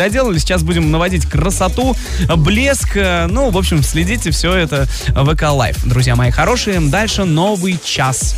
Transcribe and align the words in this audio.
доделали. 0.00 0.38
Сейчас 0.38 0.62
будем 0.62 0.90
наводить 0.90 1.26
красоту, 1.26 1.94
блеск. 2.36 2.96
Ну, 2.96 3.50
в 3.50 3.58
общем, 3.58 3.82
следите 3.82 4.30
все 4.30 4.54
это 4.54 4.88
в 5.08 5.34
VK 5.34 5.42
Live. 5.50 5.84
Друзья 5.84 6.16
мои 6.16 6.30
хорошие, 6.30 6.80
дальше 6.80 7.24
новый 7.24 7.78
час. 7.84 8.34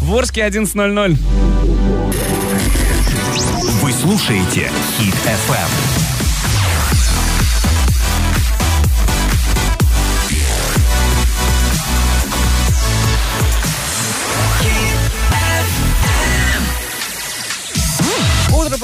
В 0.00 0.14
Орске 0.14 0.46
11.00. 0.46 1.16
Вы 3.82 3.92
слушаете 3.92 4.70
Хит 4.96 5.14
FM. 5.26 5.97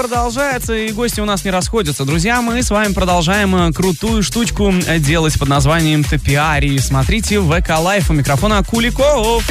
Продолжается, 0.09 0.75
и 0.75 0.93
гости 0.93 1.21
у 1.23 1.25
нас 1.25 1.45
не 1.47 1.51
расходятся. 1.51 2.05
Друзья, 2.05 2.43
мы 2.43 2.63
с 2.63 2.69
вами 2.69 2.93
продолжаем 2.93 3.57
э, 3.57 3.73
крутую 3.73 4.23
штучку 4.23 4.71
э, 4.87 4.99
делать 4.99 5.39
под 5.39 5.49
названием 5.49 6.05
Топиари. 6.05 6.77
Смотрите 6.77 7.41
в 7.41 7.51
VK 7.51 7.71
Live. 7.79 8.11
У 8.11 8.13
микрофона 8.13 8.63
Куликов. 8.63 9.43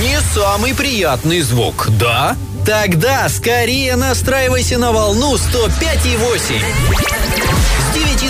Не 0.00 0.20
самый 0.34 0.72
приятный 0.72 1.40
звук, 1.40 1.88
да? 1.98 2.36
Тогда 2.64 3.28
скорее 3.28 3.96
настраивайся 3.96 4.78
на 4.78 4.92
волну 4.92 5.34
105,8. 5.34 7.21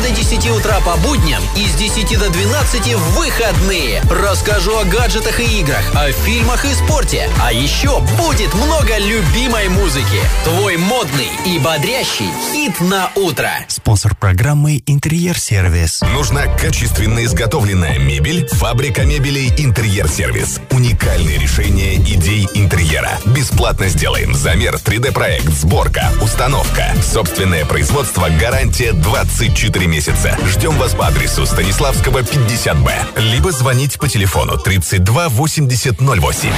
9 0.03 0.15
до 0.15 0.17
10 0.17 0.51
утра 0.51 0.81
по 0.81 0.97
будням 0.97 1.43
и 1.57 1.67
с 1.67 1.75
10 1.75 2.19
до 2.19 2.31
12 2.31 2.95
в 2.95 3.19
выходные. 3.19 4.03
Расскажу 4.11 4.77
о 4.77 4.85
гаджетах 4.85 5.39
и 5.39 5.61
играх, 5.61 5.83
о 5.95 6.11
фильмах 6.11 6.65
и 6.65 6.75
спорте. 6.75 7.29
А 7.41 7.53
еще 7.53 8.01
будет 8.19 8.53
много 8.55 8.99
любимой 8.99 9.69
музыки. 9.69 10.21
Твой 10.45 10.77
модный 10.77 11.29
и 11.47 11.59
бодрящий 11.59 12.31
хит 12.53 12.81
на 12.81 13.11
утро. 13.15 13.51
Спонсор 13.69 14.17
программы 14.17 14.83
«Интерьер-сервис». 14.87 16.01
Нужна 16.15 16.47
качественно 16.47 17.25
изготовленная 17.25 17.99
мебель? 17.99 18.49
Фабрика 18.49 19.05
мебелей 19.05 19.53
«Интерьер-сервис». 19.57 20.61
Уникальные 20.71 21.39
решения 21.39 21.97
идей 21.97 22.49
интерьера. 22.55 23.19
Бесплатно 23.27 23.89
сделаем 23.89 24.35
замер, 24.35 24.75
3D-проект, 24.85 25.49
сборка, 25.51 26.11
установка. 26.21 26.93
Собственное 27.03 27.65
производство, 27.65 28.29
гарантия 28.41 28.93
24 28.93 29.87
месяца. 29.87 29.92
Ждем 30.47 30.73
вас 30.79 30.95
по 30.95 31.07
адресу 31.07 31.45
Станиславского, 31.45 32.21
50Б. 32.21 33.21
Либо 33.21 33.53
звонить 33.53 33.99
по 33.99 34.09
телефону 34.09 34.57
32 34.57 35.29
80 35.29 36.01
08. 36.01 36.49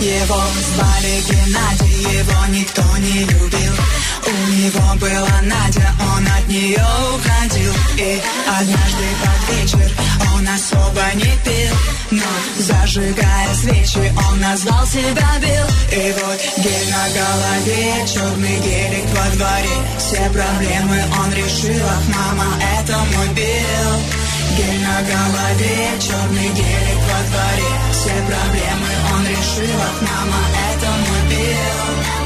Его 0.00 0.40
звали 0.74 1.22
Геннадий, 1.28 2.18
его 2.18 2.46
никто 2.50 2.82
не 2.98 3.24
любил 3.24 3.72
У 4.26 4.50
него 4.50 4.94
была 4.96 5.40
Надя, 5.42 5.94
он 6.00 6.26
от 6.26 6.48
нее 6.48 6.84
уходил. 7.14 7.72
И 7.96 8.20
однажды 8.46 9.06
под 9.22 9.56
вечер 9.56 9.90
он 10.34 10.48
особо 10.48 11.02
не 11.14 11.32
пил 11.44 11.74
Но 12.10 12.26
зажигая 12.58 13.54
свечи, 13.54 14.12
он 14.28 14.40
назвал 14.40 14.84
себя 14.86 15.28
Билл. 15.40 15.68
И 15.92 16.14
вот 16.18 16.40
гель 16.58 16.90
на 16.90 17.06
голове, 17.14 18.06
черный 18.06 18.58
гелик 18.58 19.08
во 19.14 19.30
дворе. 19.36 19.76
Все 19.98 20.28
проблемы 20.30 21.04
он 21.22 21.32
решил, 21.32 21.86
ах, 21.86 22.02
мама, 22.08 22.46
это 22.80 22.98
мой 22.98 23.28
Билл. 23.28 23.94
Гель 24.56 24.82
на 24.82 25.02
голове, 25.02 26.00
черный 26.00 26.48
гелик 26.48 27.02
во 27.10 27.20
дворе. 27.30 27.72
Все 27.92 28.14
проблемы 28.26 28.90
он 29.14 29.26
решил, 29.26 29.80
ах, 29.82 30.02
мама, 30.02 30.42
это 30.72 30.90
мой 30.90 31.30
Билл 31.30 32.25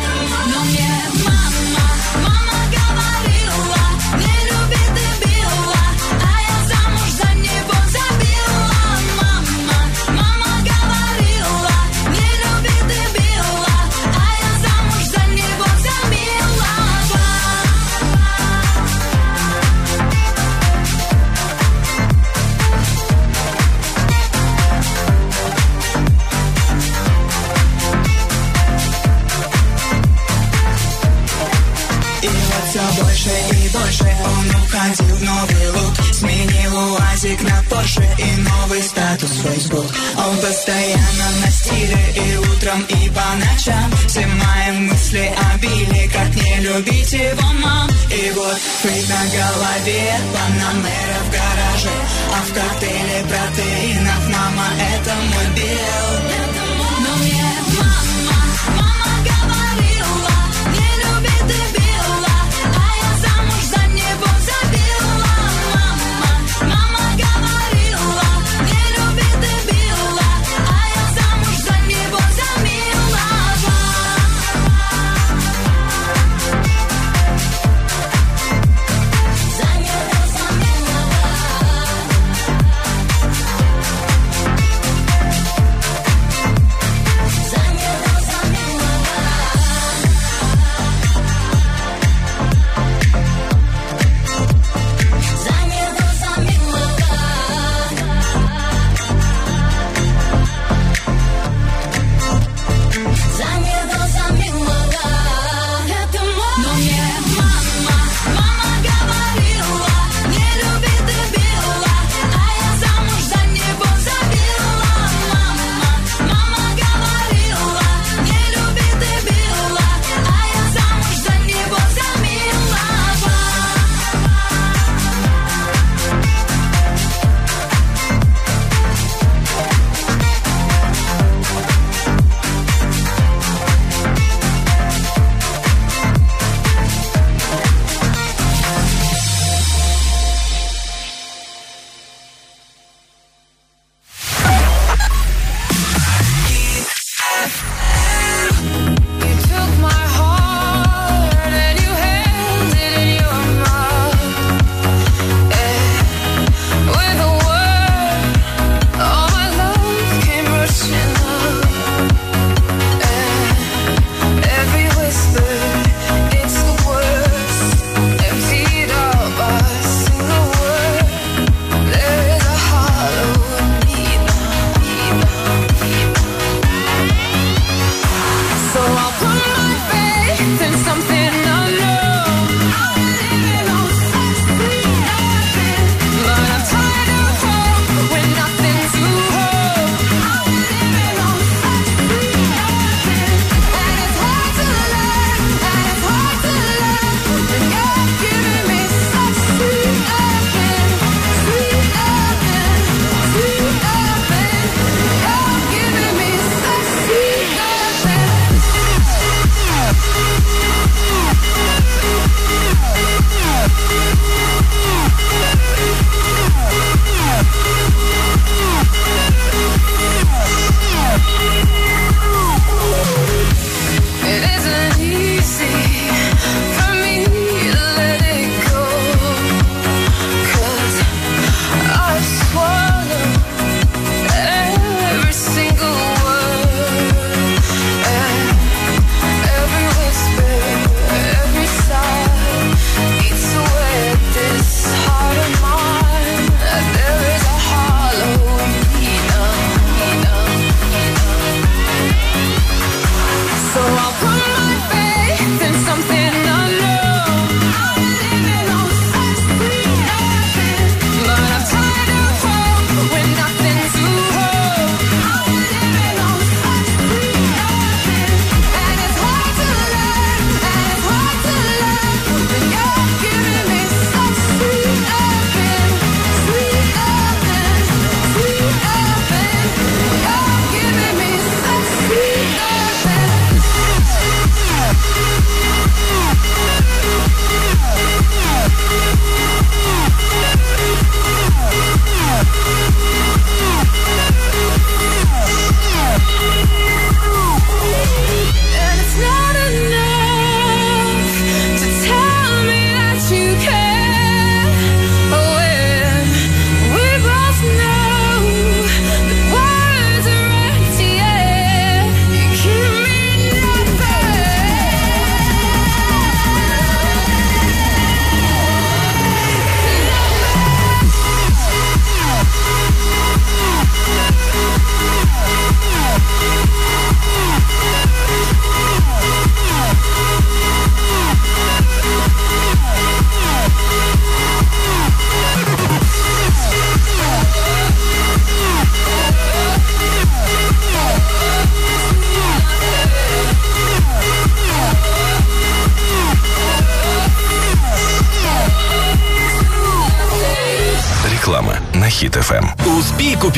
Порше 37.91 38.09
и 38.19 38.41
новый 38.41 38.83
статус 38.83 39.31
Facebook. 39.43 39.87
Он 40.17 40.37
постоянно 40.37 41.31
на 41.45 41.51
стиле 41.51 41.99
и 42.15 42.37
утром, 42.37 42.83
и 42.83 43.09
по 43.11 43.35
ночам. 43.37 43.91
Все 44.07 44.27
мои 44.27 44.79
мысли 44.79 45.33
обили, 45.53 46.09
как 46.09 46.35
не 46.37 46.61
любить 46.61 47.13
его, 47.13 47.53
мам. 47.63 47.89
И 48.11 48.31
вот 48.33 48.59
фейк 48.83 49.09
на 49.09 49.23
голове, 49.25 50.21
панамера 50.33 51.21
в 51.25 51.31
гараже. 51.33 51.97
А 52.33 52.43
в 52.43 52.53
коктейле 52.53 53.25
протеинов, 53.25 54.29
мама, 54.29 54.67
это 54.79 55.15
мой 55.15 55.47
Билл 55.57 56.60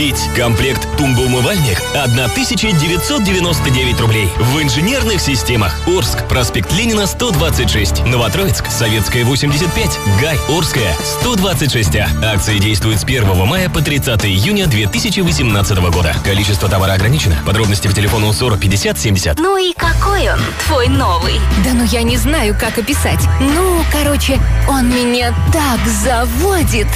купить 0.03 0.29
комплект 0.35 0.89
тумбоумывальник 0.99 1.81
1999 1.95 4.01
рублей 4.01 4.29
в 4.37 4.61
инженерных 4.61 5.21
системах. 5.21 5.79
Орск, 5.87 6.27
проспект 6.27 6.73
Ленина 6.73 7.07
126, 7.07 8.05
Новотроицк, 8.07 8.69
Советская 8.69 9.25
85, 9.25 10.01
Гай, 10.21 10.37
Орская 10.49 10.93
126А. 11.23 12.25
Акции 12.25 12.59
действуют 12.59 12.99
с 12.99 13.05
1 13.05 13.47
мая 13.47 13.69
по 13.69 13.81
30 13.81 14.25
июня 14.25 14.67
2018 14.67 15.79
года. 15.93 16.17
Количество 16.25 16.69
товара 16.69 16.95
ограничено. 16.95 17.39
Подробности 17.47 17.87
по 17.87 17.95
телефону 17.95 18.33
40 18.33 18.59
50 18.59 18.99
70. 18.99 19.39
Ну 19.39 19.57
и 19.57 19.73
какой 19.73 20.33
он, 20.33 20.41
твой 20.67 20.89
новый? 20.89 21.35
Да 21.65 21.75
ну 21.75 21.85
я 21.85 22.03
не 22.03 22.17
знаю, 22.17 22.57
как 22.59 22.77
описать. 22.77 23.21
Ну, 23.39 23.85
короче, 23.93 24.41
он 24.69 24.89
меня 24.89 25.35
так 25.53 25.81
заводит. 25.87 26.89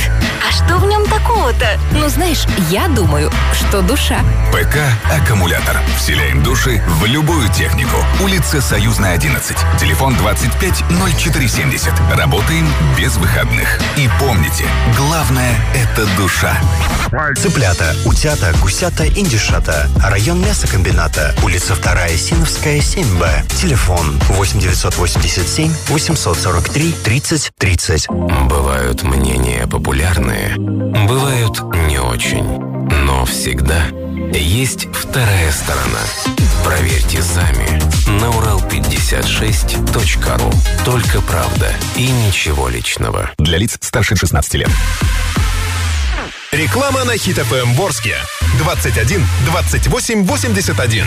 А 0.46 0.52
что 0.52 0.78
в 0.78 0.86
нем 0.86 1.04
такого-то? 1.06 1.78
Ну, 1.92 2.08
знаешь, 2.08 2.44
я 2.70 2.88
думаю, 2.88 3.30
что 3.52 3.82
душа. 3.82 4.20
ПК 4.56 4.78
«Аккумулятор». 5.12 5.76
Вселяем 5.98 6.42
души 6.42 6.82
в 6.86 7.04
любую 7.04 7.46
технику. 7.52 7.98
Улица 8.22 8.62
Союзная, 8.62 9.12
11. 9.12 9.54
Телефон 9.78 10.16
25 10.16 10.82
0470. 10.88 11.92
Работаем 12.16 12.66
без 12.96 13.18
выходных. 13.18 13.78
И 13.98 14.08
помните, 14.18 14.64
главное– 14.96 15.54
это 15.74 16.06
душа. 16.16 16.56
Цыплята, 17.36 17.94
утята, 18.06 18.54
гусята, 18.62 19.06
индюшата. 19.06 19.90
Район 20.02 20.40
мясокомбината. 20.40 21.34
Улица 21.44 21.74
2 21.76 22.08
Синовская, 22.16 22.78
7Б. 22.78 23.46
Телефон 23.60 24.18
8987 24.30 25.70
843 25.88 26.92
30 27.04 27.50
30. 27.58 28.08
Бывают 28.08 29.02
мнения 29.02 29.66
популярные, 29.66 30.56
бывают 30.56 31.60
не 31.88 31.98
очень. 31.98 32.58
Но 33.04 33.26
всегда 33.26 33.82
есть 34.34 34.88
вторая 34.92 35.52
сторона. 35.52 36.00
Проверьте 36.64 37.22
сами 37.22 37.66
на 38.20 38.26
урал56.ру. 38.26 40.52
Только 40.84 41.20
правда 41.20 41.72
и 41.96 42.10
ничего 42.10 42.68
личного. 42.68 43.30
Для 43.38 43.58
лиц 43.58 43.78
старше 43.80 44.16
16 44.16 44.54
лет. 44.54 44.70
Реклама 46.52 47.02
на 47.04 47.16
Хит 47.16 47.38
ФМ 47.38 47.74
Ворске. 47.74 48.16
21 48.58 49.24
28 49.46 50.24
81. 50.24 51.06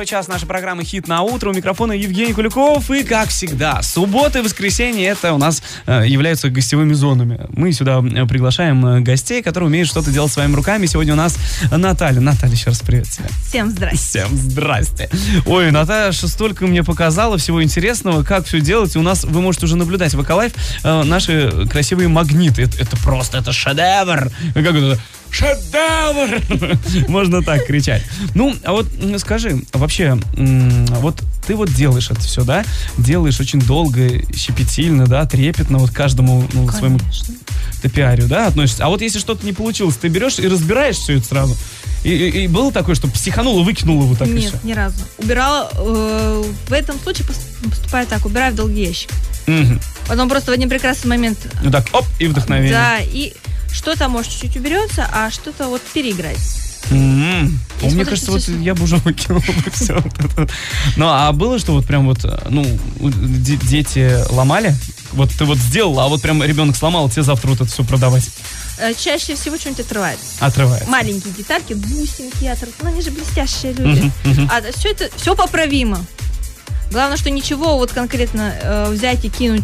второй 0.00 0.08
час 0.08 0.28
нашей 0.28 0.46
программы 0.46 0.82
«Хит 0.82 1.08
на 1.08 1.20
утро». 1.20 1.50
У 1.50 1.52
микрофона 1.52 1.92
Евгений 1.92 2.32
Куликов. 2.32 2.90
И, 2.90 3.02
как 3.02 3.28
всегда, 3.28 3.82
суббота 3.82 4.38
и 4.38 4.42
воскресенье 4.42 5.06
это 5.06 5.34
у 5.34 5.36
нас 5.36 5.62
э, 5.84 6.04
являются 6.06 6.48
гостевыми 6.48 6.94
зонами. 6.94 7.46
Мы 7.50 7.70
сюда 7.72 8.02
э, 8.02 8.24
приглашаем 8.24 8.86
э, 8.86 9.00
гостей, 9.00 9.42
которые 9.42 9.66
умеют 9.66 9.90
что-то 9.90 10.10
делать 10.10 10.32
своими 10.32 10.54
руками. 10.54 10.86
Сегодня 10.86 11.12
у 11.12 11.16
нас 11.16 11.36
Наталья. 11.70 12.20
Наталья, 12.20 12.54
еще 12.54 12.70
раз 12.70 12.80
привет 12.80 13.10
тебе. 13.10 13.28
Всем 13.46 13.68
здрасте. 13.68 14.24
Всем 14.24 14.34
здрасте. 14.38 15.10
Ой, 15.44 15.70
Наташа 15.70 16.28
столько 16.28 16.66
мне 16.66 16.82
показала 16.82 17.36
всего 17.36 17.62
интересного, 17.62 18.22
как 18.22 18.46
все 18.46 18.62
делать. 18.62 18.96
И 18.96 18.98
у 18.98 19.02
нас, 19.02 19.24
вы 19.24 19.42
можете 19.42 19.66
уже 19.66 19.76
наблюдать 19.76 20.14
в 20.14 20.22
Эколайф, 20.22 20.54
наши 20.82 21.68
красивые 21.70 22.08
магниты. 22.08 22.62
Это, 22.62 22.80
это 22.80 22.96
просто, 22.96 23.36
это 23.36 23.52
шедевр. 23.52 24.30
Как 24.54 24.64
это? 24.64 24.98
Шедевр! 25.30 26.40
Можно 27.08 27.42
так 27.42 27.66
кричать. 27.66 28.02
Ну, 28.34 28.54
а 28.64 28.72
вот 28.72 28.86
скажи, 29.18 29.62
вообще, 29.72 30.18
вот 30.36 31.22
ты 31.46 31.54
вот 31.56 31.72
делаешь 31.72 32.10
это 32.10 32.20
все, 32.20 32.44
да? 32.44 32.64
Делаешь 32.98 33.40
очень 33.40 33.60
долго, 33.60 34.08
щепетильно, 34.34 35.06
да, 35.06 35.26
трепетно, 35.26 35.78
вот 35.78 35.90
каждому 35.90 36.44
ну, 36.52 36.70
своему 36.70 36.98
топиарию, 37.82 38.28
да, 38.28 38.46
относишься. 38.48 38.84
А 38.84 38.88
вот 38.88 39.00
если 39.02 39.18
что-то 39.18 39.44
не 39.46 39.52
получилось, 39.52 39.96
ты 39.96 40.08
берешь 40.08 40.38
и 40.38 40.46
разбираешь 40.48 40.96
все 40.96 41.18
это 41.18 41.26
сразу. 41.26 41.56
И, 42.04 42.10
и- 42.10 42.44
и 42.44 42.46
было 42.48 42.72
такое, 42.72 42.94
что 42.94 43.08
психанула, 43.08 43.62
выкинула 43.62 44.04
вот 44.04 44.18
так 44.18 44.28
и 44.28 44.32
Нет, 44.32 44.48
все. 44.48 44.58
ни 44.66 44.72
разу. 44.72 44.96
Убирала, 45.18 45.70
э, 45.74 46.44
в 46.68 46.72
этом 46.72 46.98
случае 46.98 47.26
пос- 47.26 47.68
поступаю 47.68 48.06
так, 48.06 48.24
убираю 48.24 48.52
в 48.52 48.56
долгий 48.56 48.84
ящик. 48.86 49.10
Мгм. 49.46 49.80
Потом 50.08 50.28
просто 50.28 50.50
в 50.50 50.54
один 50.54 50.68
прекрасный 50.70 51.08
момент, 51.08 51.38
Ну 51.62 51.70
так, 51.70 51.86
оп, 51.92 52.04
и 52.18 52.26
вдохновение. 52.26 52.72
да, 52.72 52.98
и 53.00 53.34
что-то, 53.72 54.08
может, 54.08 54.32
чуть-чуть 54.32 54.56
уберется, 54.56 55.08
а 55.12 55.30
что-то 55.30 55.68
вот 55.68 55.82
переиграть. 55.82 56.38
И 56.90 56.94
Мне 56.94 58.04
кажется, 58.04 58.32
вот 58.32 58.46
я 58.48 58.74
бы 58.74 58.84
уже 58.84 58.96
выкинул 58.96 59.40
бы 59.40 59.70
все. 59.72 60.02
Ну, 60.96 61.06
а 61.08 61.30
было, 61.32 61.58
что 61.58 61.72
вот 61.72 61.86
прям 61.86 62.06
вот, 62.06 62.24
ну, 62.48 62.64
дети 62.98 64.18
ломали? 64.32 64.74
Вот 65.12 65.30
ты 65.30 65.44
вот 65.44 65.58
сделала, 65.58 66.04
а 66.04 66.08
вот 66.08 66.22
прям 66.22 66.42
ребенок 66.42 66.76
сломал, 66.76 67.08
тебе 67.10 67.22
завтра 67.22 67.48
вот 67.48 67.60
это 67.60 67.70
все 67.70 67.84
продавать. 67.84 68.28
Э, 68.78 68.94
Чаще 68.94 69.34
всего 69.34 69.56
что-нибудь 69.56 69.84
отрывается. 69.84 70.24
Отрывает. 70.38 70.86
Маленькие 70.88 71.34
детальки, 71.34 71.74
бусинки 71.74 72.44
отрываются. 72.46 72.82
Ну, 72.82 72.88
они 72.90 73.02
же 73.02 73.10
блестящие 73.10 73.72
люди. 73.72 74.10
Мгм. 74.24 74.50
А 74.50 74.62
все 74.72 74.90
это, 74.90 75.10
все 75.16 75.34
поправимо. 75.34 76.04
Главное, 76.90 77.16
что 77.16 77.30
ничего 77.30 77.76
вот 77.78 77.92
конкретно 77.92 78.52
э, 78.60 78.90
взять 78.90 79.24
и 79.24 79.28
кинуть... 79.28 79.62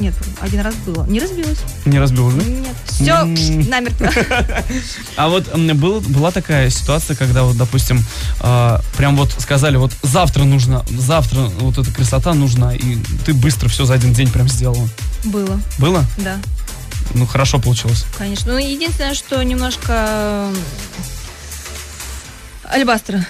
Нет, 0.00 0.14
один 0.40 0.60
раз 0.62 0.74
было. 0.86 1.06
Не 1.06 1.20
разбилось. 1.20 1.58
Не 1.84 2.00
разбилось, 2.00 2.34
да? 2.34 2.42
Нет. 2.44 2.76
Все 2.86 3.12
М. 3.12 3.68
намертво. 3.68 4.10
А 5.16 5.28
вот 5.28 5.54
был, 5.56 6.00
была 6.00 6.32
такая 6.32 6.70
ситуация, 6.70 7.14
когда 7.16 7.44
вот, 7.44 7.56
допустим, 7.56 8.04
э, 8.40 8.78
прям 8.96 9.16
вот 9.16 9.32
сказали, 9.38 9.76
вот 9.76 9.92
завтра 10.02 10.42
нужно, 10.42 10.84
завтра 10.90 11.40
вот 11.60 11.78
эта 11.78 11.92
красота 11.92 12.34
нужна, 12.34 12.74
и 12.74 12.96
ты 13.24 13.32
быстро 13.32 13.68
все 13.68 13.84
за 13.84 13.94
один 13.94 14.12
день 14.12 14.28
прям 14.30 14.48
сделала. 14.48 14.88
Было, 15.24 15.60
Было? 15.78 16.04
да. 16.18 16.38
Ну, 17.14 17.26
хорошо 17.26 17.60
получилось. 17.60 18.04
Конечно. 18.18 18.52
Ну, 18.54 18.58
единственное, 18.58 19.14
что 19.14 19.40
немножко 19.42 20.48
альбастра 22.64 23.24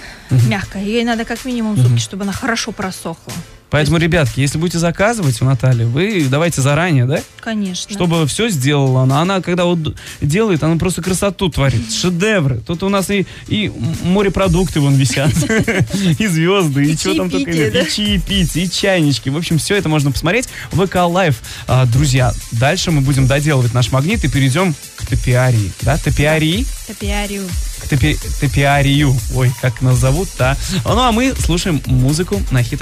мягкая. 0.49 0.85
Ей 0.85 1.05
надо 1.05 1.25
как 1.25 1.45
минимум 1.45 1.77
сутки, 1.77 1.99
чтобы 1.99 2.25
она 2.25 2.33
хорошо 2.33 2.73
просохла. 2.73 3.33
Поэтому, 3.75 3.99
ребятки, 3.99 4.39
если 4.39 4.57
будете 4.57 4.79
заказывать 4.79 5.43
у 5.43 5.45
Натальи, 5.45 5.83
вы 5.83 6.29
давайте 6.31 6.61
заранее, 6.61 7.07
да? 7.07 7.21
Конечно. 7.41 7.93
Чтобы 7.93 8.25
все 8.29 8.49
сделала 8.49 9.03
она. 9.03 9.21
Она, 9.21 9.41
когда 9.41 9.65
вот 9.65 9.97
делает, 10.21 10.63
она 10.63 10.77
просто 10.77 11.03
красоту 11.03 11.49
творит. 11.49 11.93
Шедевры. 11.93 12.61
Тут 12.65 12.85
у 12.85 12.89
нас 12.89 13.11
и, 13.11 13.27
и 13.49 13.73
морепродукты 14.05 14.79
вон 14.79 14.95
висят. 14.95 15.33
И 16.21 16.27
звезды, 16.29 16.85
и 16.85 16.97
что 16.97 17.17
там 17.17 17.31
только 17.31 17.51
нет. 17.51 17.75
И 17.75 17.91
чаепитие, 17.91 18.65
и 18.67 18.71
чайнички. 18.71 19.29
В 19.29 19.37
общем, 19.37 19.59
все 19.59 19.75
это 19.75 19.89
можно 19.89 20.13
посмотреть. 20.13 20.49
ВК 20.71 20.95
Лайв. 21.09 21.41
А, 21.67 21.85
Друзья, 21.87 22.33
дальше 22.53 22.93
мы 22.93 23.01
будем 23.01 23.27
доделывать 23.27 23.75
наш 23.75 23.91
магнит 23.91 24.25
и 24.25 24.29
перейдем 24.29 24.73
к 25.05 25.11
топиарии. 25.11 25.73
Да, 25.83 25.99
топиарии? 25.99 26.67
Топиарию. 26.87 27.49
К 27.81 27.87
топи- 27.93 28.19
топиарию. 28.41 29.17
Ой, 29.35 29.53
как 29.61 29.81
нас 29.83 29.99
зовут, 29.99 30.29
да. 30.39 30.57
Ну, 30.85 30.99
а 31.01 31.13
мы 31.13 31.35
слушаем 31.39 31.83
музыку 31.87 32.43
на 32.51 32.63
Хит 32.63 32.81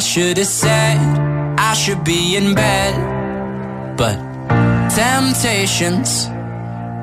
I 0.00 0.02
should 0.02 0.38
have 0.38 0.46
said. 0.46 0.96
I 1.58 1.74
should 1.74 2.04
be 2.04 2.34
in 2.34 2.54
bed. 2.54 2.92
But 3.98 4.16
temptations 4.88 6.26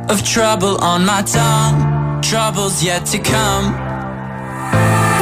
of 0.10 0.24
trouble 0.24 0.84
on 0.84 1.06
my 1.06 1.22
tongue. 1.22 2.24
Trouble's 2.24 2.82
yet 2.82 3.06
to 3.14 3.20
come. 3.20 3.66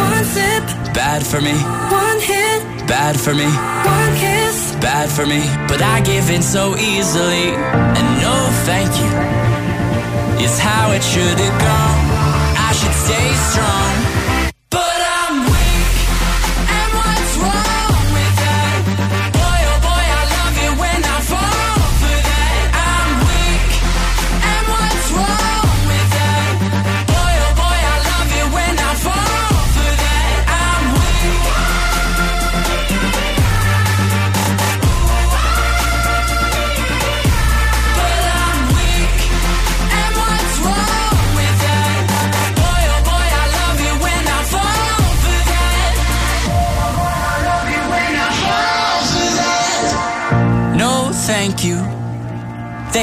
One 0.09 0.23
sip, 0.23 0.63
Bad 0.93 1.27
for 1.27 1.41
me, 1.41 1.51
one 1.91 2.19
hit, 2.21 2.63
bad 2.87 3.19
for 3.19 3.33
me, 3.35 3.43
one 3.43 4.13
kiss. 4.23 4.71
bad 4.79 5.09
for 5.09 5.25
me. 5.25 5.41
But 5.67 5.81
I 5.81 5.99
give 5.99 6.29
in 6.29 6.41
so 6.41 6.77
easily. 6.77 7.47
And 7.97 8.07
no, 8.23 8.35
thank 8.63 8.91
you. 9.01 9.11
Is 10.45 10.57
how 10.57 10.93
it 10.93 11.03
should 11.03 11.39
have 11.45 11.57
gone. 11.59 11.99
I 12.55 12.71
should 12.71 12.95
stay 13.03 13.27
strong. 13.51 13.94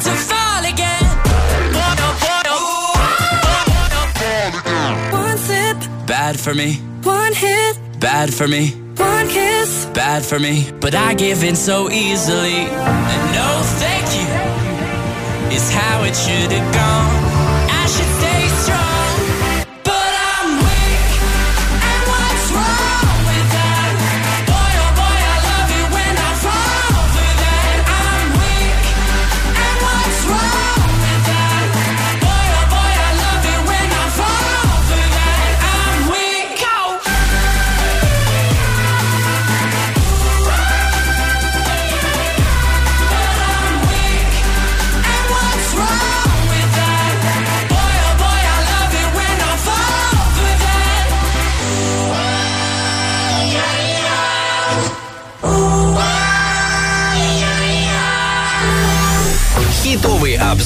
To 0.00 0.10
fall 0.30 0.64
again. 0.64 1.04
Boy, 1.74 1.92
boy. 1.98 2.14
One 5.12 5.38
sip, 5.38 5.76
Bad 6.06 6.38
for 6.38 6.54
me, 6.54 6.74
one 7.02 7.32
hit, 7.32 7.78
bad 8.00 8.32
for 8.32 8.46
me, 8.48 8.70
one 8.96 9.28
kiss. 9.28 9.86
bad 9.94 10.22
for 10.24 10.38
me. 10.38 10.70
But 10.80 10.94
I 10.94 11.14
give 11.14 11.42
in 11.44 11.56
so 11.56 11.90
easily. 11.90 12.66
And 12.66 13.32
no 13.38 13.48
thank 13.82 14.06
you 14.18 14.28
is 15.56 15.70
how 15.72 16.02
it 16.04 16.14
should 16.14 16.52
have 16.52 16.74
gone. 16.74 17.33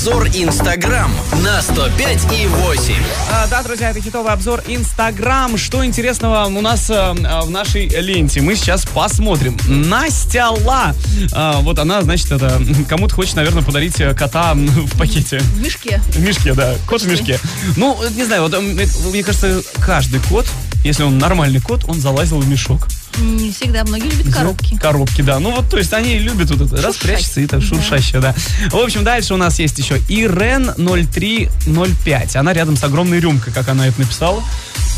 Обзор 0.09 0.29
Инстаграм 0.29 1.11
на 1.45 1.61
105 1.61 2.33
и 2.33 2.47
8. 2.47 2.95
А, 3.31 3.47
да, 3.49 3.63
друзья, 3.63 3.91
это 3.91 4.01
хитовый 4.01 4.33
обзор 4.33 4.63
Инстаграм. 4.67 5.59
Что 5.59 5.85
интересного 5.85 6.47
у 6.47 6.63
нас 6.63 6.89
э, 6.89 7.13
в 7.13 7.51
нашей 7.51 7.89
ленте? 7.89 8.41
Мы 8.41 8.57
сейчас 8.57 8.87
посмотрим. 8.87 9.55
Настя 9.69 10.49
Ла. 10.49 10.95
А, 11.33 11.61
вот 11.61 11.79
она, 11.79 12.01
значит, 12.01 12.33
это 12.33 12.59
кому-то 12.89 13.15
хочет, 13.15 13.37
наверное, 13.37 13.63
подарить 13.63 14.01
э, 14.01 14.15
кота 14.15 14.55
в 14.55 14.97
пакете. 14.97 15.41
В 15.41 15.61
мешке. 15.61 16.01
В 16.09 16.21
мешке, 16.21 16.55
да. 16.55 16.75
Кот 16.87 17.03
в 17.03 17.07
мешке. 17.07 17.39
Ну, 17.77 17.95
не 18.15 18.25
знаю, 18.25 18.43
вот 18.43 18.59
мне 18.59 19.23
кажется, 19.23 19.63
каждый 19.85 20.21
кот, 20.21 20.47
если 20.85 21.03
он 21.03 21.19
нормальный 21.19 21.61
кот, 21.61 21.85
он 21.87 22.01
залазил 22.01 22.41
в 22.41 22.49
мешок. 22.49 22.89
Не 23.21 23.51
всегда. 23.51 23.85
Многие 23.85 24.09
любят 24.11 24.33
коробки. 24.33 24.77
Коробки, 24.79 25.23
да. 25.23 25.39
Ну 25.39 25.55
вот, 25.55 25.69
то 25.71 25.79
есть 25.79 25.93
они 25.93 26.19
любят 26.19 26.51
вот 26.51 26.73
это, 26.73 26.83
распрячься 26.83 27.41
и 27.41 27.47
так 27.47 27.63
шуршащее, 27.63 28.21
да. 28.21 28.35
В 28.71 28.77
общем, 28.77 29.05
дальше 29.05 29.35
у 29.35 29.37
нас 29.37 29.59
есть 29.59 29.79
еще 29.79 29.99
Ирен 30.09 30.73
0305. 30.77 32.37
Она 32.37 32.53
рядом 32.53 32.77
с 32.77 32.85
огромной 32.85 33.21
рюмкой, 33.21 33.53
как 33.53 33.69
она 33.69 33.87
это 33.87 34.01
написала. 34.01 34.43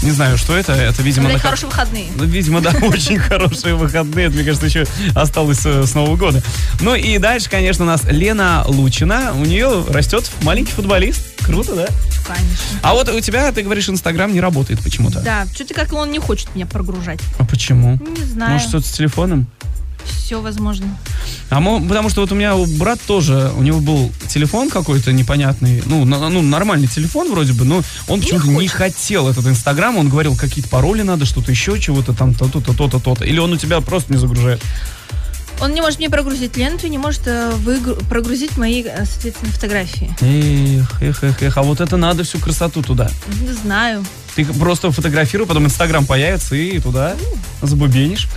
Не 0.02 0.12
знаю, 0.12 0.38
что 0.38 0.56
это. 0.56 0.72
Это, 0.72 1.02
видимо, 1.02 1.26
Блядь, 1.26 1.36
на 1.36 1.42
хорошие 1.42 1.68
выходные. 1.68 2.06
ну, 2.16 2.24
видимо, 2.24 2.60
да, 2.60 2.70
очень 2.82 3.18
хорошие 3.18 3.74
выходные. 3.74 4.26
Это, 4.26 4.34
мне 4.34 4.44
кажется, 4.44 4.66
еще 4.66 4.86
осталось 5.14 5.60
э, 5.64 5.84
с 5.84 5.94
Нового 5.94 6.16
года. 6.16 6.42
Ну 6.80 6.94
и 6.94 7.18
дальше, 7.18 7.50
конечно, 7.50 7.84
у 7.84 7.88
нас 7.88 8.02
Лена 8.04 8.64
Лучина. 8.66 9.32
У 9.34 9.44
нее 9.44 9.84
растет 9.88 10.30
маленький 10.42 10.72
футболист. 10.72 11.29
Круто, 11.52 11.74
да? 11.74 11.86
Конечно. 12.26 12.78
А 12.82 12.92
вот 12.94 13.08
у 13.08 13.20
тебя, 13.20 13.50
ты 13.52 13.62
говоришь, 13.62 13.88
Инстаграм 13.88 14.32
не 14.32 14.40
работает 14.40 14.80
почему-то. 14.82 15.20
Да, 15.20 15.46
что-то 15.54 15.74
как 15.74 15.92
он 15.92 16.10
не 16.10 16.18
хочет 16.18 16.54
меня 16.54 16.66
прогружать. 16.66 17.20
А 17.38 17.44
почему? 17.44 17.98
Не 18.18 18.24
знаю. 18.24 18.52
Может, 18.52 18.68
что-то 18.68 18.86
с 18.86 18.92
телефоном? 18.92 19.46
Все 20.04 20.40
возможно. 20.40 20.86
А 21.50 21.60
мо- 21.60 21.80
потому 21.86 22.08
что 22.08 22.22
вот 22.22 22.32
у 22.32 22.34
меня 22.34 22.54
у 22.56 22.64
брат 22.78 22.98
тоже, 23.00 23.52
у 23.56 23.62
него 23.62 23.80
был 23.80 24.10
телефон 24.28 24.70
какой-то 24.70 25.12
непонятный, 25.12 25.82
ну, 25.86 26.04
на- 26.04 26.28
ну, 26.30 26.40
нормальный 26.40 26.86
телефон 26.88 27.30
вроде 27.30 27.52
бы, 27.52 27.64
но 27.64 27.82
он 28.08 28.20
почему-то 28.20 28.46
не 28.46 28.68
хотел 28.68 29.28
этот 29.28 29.46
Инстаграм, 29.46 29.96
он 29.98 30.08
говорил, 30.08 30.36
какие-то 30.36 30.70
пароли 30.70 31.02
надо, 31.02 31.26
что-то 31.26 31.50
еще, 31.50 31.78
чего-то 31.78 32.14
там, 32.14 32.34
то-то, 32.34 32.60
то-то, 32.60 32.98
то-то. 32.98 33.24
Или 33.24 33.38
он 33.40 33.52
у 33.52 33.56
тебя 33.56 33.80
просто 33.80 34.12
не 34.12 34.18
загружает. 34.18 34.62
Он 35.60 35.74
не 35.74 35.80
может 35.80 35.98
мне 35.98 36.08
прогрузить 36.08 36.56
ленту, 36.56 36.86
не 36.86 36.98
может 36.98 37.26
э, 37.26 37.50
выгру- 37.56 38.02
прогрузить 38.08 38.56
мои, 38.56 38.82
э, 38.82 39.04
соответственно, 39.04 39.52
фотографии. 39.52 40.14
Эх, 40.20 41.02
эх, 41.02 41.22
эх, 41.24 41.42
эх, 41.42 41.56
а 41.58 41.62
вот 41.62 41.80
это 41.80 41.96
надо 41.96 42.24
всю 42.24 42.38
красоту 42.38 42.82
туда. 42.82 43.10
Не 43.42 43.52
знаю. 43.52 44.04
Ты 44.36 44.44
просто 44.44 44.90
фотографируй, 44.90 45.46
потом 45.46 45.66
Инстаграм 45.66 46.06
появится 46.06 46.54
и 46.54 46.78
туда 46.78 47.14
забубенишь. 47.62 48.28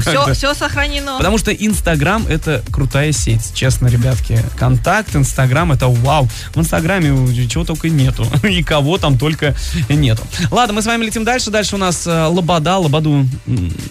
Все, 0.00 0.32
все 0.34 0.54
сохранено. 0.54 1.18
Потому 1.18 1.36
что 1.36 1.52
Инстаграм 1.52 2.24
это 2.26 2.62
крутая 2.70 3.12
сеть, 3.12 3.52
честно, 3.52 3.88
ребятки. 3.88 4.40
Контакт, 4.56 5.14
Инстаграм 5.16 5.72
это 5.72 5.88
вау. 5.88 6.28
В 6.54 6.60
Инстаграме 6.60 7.08
чего 7.48 7.64
только 7.64 7.90
нету. 7.90 8.24
И 8.44 8.62
кого 8.62 8.98
там 8.98 9.18
только 9.18 9.54
нету. 9.88 10.22
Ладно, 10.50 10.74
мы 10.74 10.82
с 10.82 10.86
вами 10.86 11.04
летим 11.04 11.24
дальше. 11.24 11.50
Дальше 11.50 11.74
у 11.74 11.78
нас 11.78 12.06
э, 12.06 12.26
Лобода. 12.26 12.78
Лободу 12.78 13.26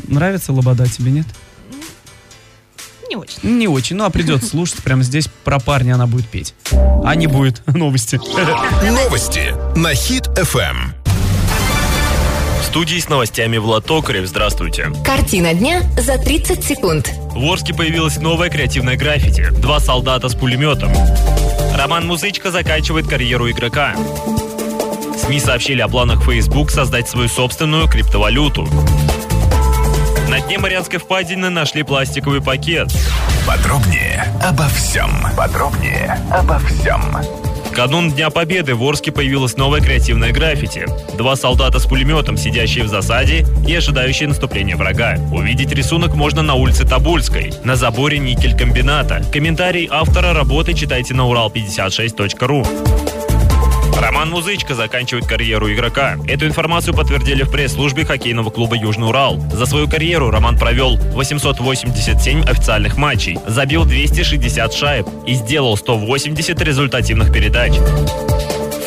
нравится 0.07 0.53
Лобода 0.53 0.87
тебе, 0.87 1.11
нет? 1.11 1.27
Не 3.11 3.17
очень. 3.17 3.39
Не 3.43 3.67
очень. 3.67 3.97
Ну, 3.97 4.05
а 4.05 4.09
придется 4.09 4.47
слушать. 4.47 4.81
Прямо 4.83 5.03
здесь 5.03 5.27
про 5.43 5.59
парня 5.59 5.95
она 5.95 6.07
будет 6.07 6.29
петь. 6.29 6.53
А 7.03 7.13
не 7.13 7.27
будет. 7.27 7.61
Новости. 7.67 8.15
Новости 8.15 9.53
на 9.75 9.93
Хит 9.93 10.29
Эм. 10.37 10.93
Студии 12.63 12.97
с 12.97 13.09
новостями 13.09 13.57
Влад 13.57 13.85
Токарев. 13.85 14.25
Здравствуйте. 14.25 14.93
Картина 15.03 15.53
дня 15.53 15.81
за 15.97 16.17
30 16.17 16.63
секунд. 16.63 17.11
В 17.35 17.43
Орске 17.43 17.73
появилась 17.73 18.15
новая 18.15 18.49
креативная 18.49 18.95
граффити. 18.95 19.49
Два 19.59 19.81
солдата 19.81 20.29
с 20.29 20.33
пулеметом. 20.35 20.93
Роман 21.75 22.07
Музычка 22.07 22.49
заканчивает 22.49 23.09
карьеру 23.09 23.51
игрока. 23.51 23.93
СМИ 25.17 25.41
сообщили 25.41 25.81
о 25.81 25.89
планах 25.89 26.23
Facebook 26.23 26.71
создать 26.71 27.09
свою 27.09 27.27
собственную 27.27 27.89
криптовалюту. 27.89 28.69
На 30.31 30.39
дне 30.39 30.57
Марианской 30.57 30.97
впадины 30.97 31.49
нашли 31.49 31.83
пластиковый 31.83 32.41
пакет. 32.41 32.87
Подробнее 33.45 34.33
обо 34.41 34.65
всем. 34.69 35.11
Подробнее 35.35 36.17
обо 36.31 36.57
всем. 36.59 37.01
Канун 37.73 38.09
Дня 38.09 38.29
Победы 38.29 38.73
в 38.75 38.81
Орске 38.81 39.11
появилась 39.11 39.57
новая 39.57 39.81
креативная 39.81 40.31
граффити. 40.31 40.87
Два 41.17 41.35
солдата 41.35 41.79
с 41.79 41.85
пулеметом, 41.85 42.37
сидящие 42.37 42.85
в 42.85 42.87
засаде 42.87 43.45
и 43.67 43.75
ожидающие 43.75 44.29
наступления 44.29 44.77
врага. 44.77 45.17
Увидеть 45.33 45.73
рисунок 45.73 46.15
можно 46.15 46.41
на 46.41 46.53
улице 46.53 46.87
Тобольской, 46.87 47.53
на 47.65 47.75
заборе 47.75 48.17
никель-комбината. 48.17 49.25
Комментарий 49.33 49.89
автора 49.91 50.33
работы 50.33 50.73
читайте 50.73 51.13
на 51.13 51.23
урал56.ру. 51.23 52.65
Роман 53.97 54.29
Музычка 54.29 54.75
заканчивает 54.75 55.25
карьеру 55.25 55.71
игрока. 55.71 56.17
Эту 56.27 56.45
информацию 56.45 56.93
подтвердили 56.93 57.43
в 57.43 57.51
пресс-службе 57.51 58.05
хоккейного 58.05 58.49
клуба 58.49 58.75
«Южный 58.75 59.07
Урал». 59.07 59.39
За 59.51 59.65
свою 59.65 59.87
карьеру 59.87 60.29
Роман 60.29 60.57
провел 60.57 60.97
887 60.97 62.43
официальных 62.43 62.97
матчей, 62.97 63.37
забил 63.47 63.85
260 63.85 64.73
шайб 64.73 65.07
и 65.25 65.33
сделал 65.33 65.77
180 65.77 66.61
результативных 66.61 67.31
передач. 67.33 67.73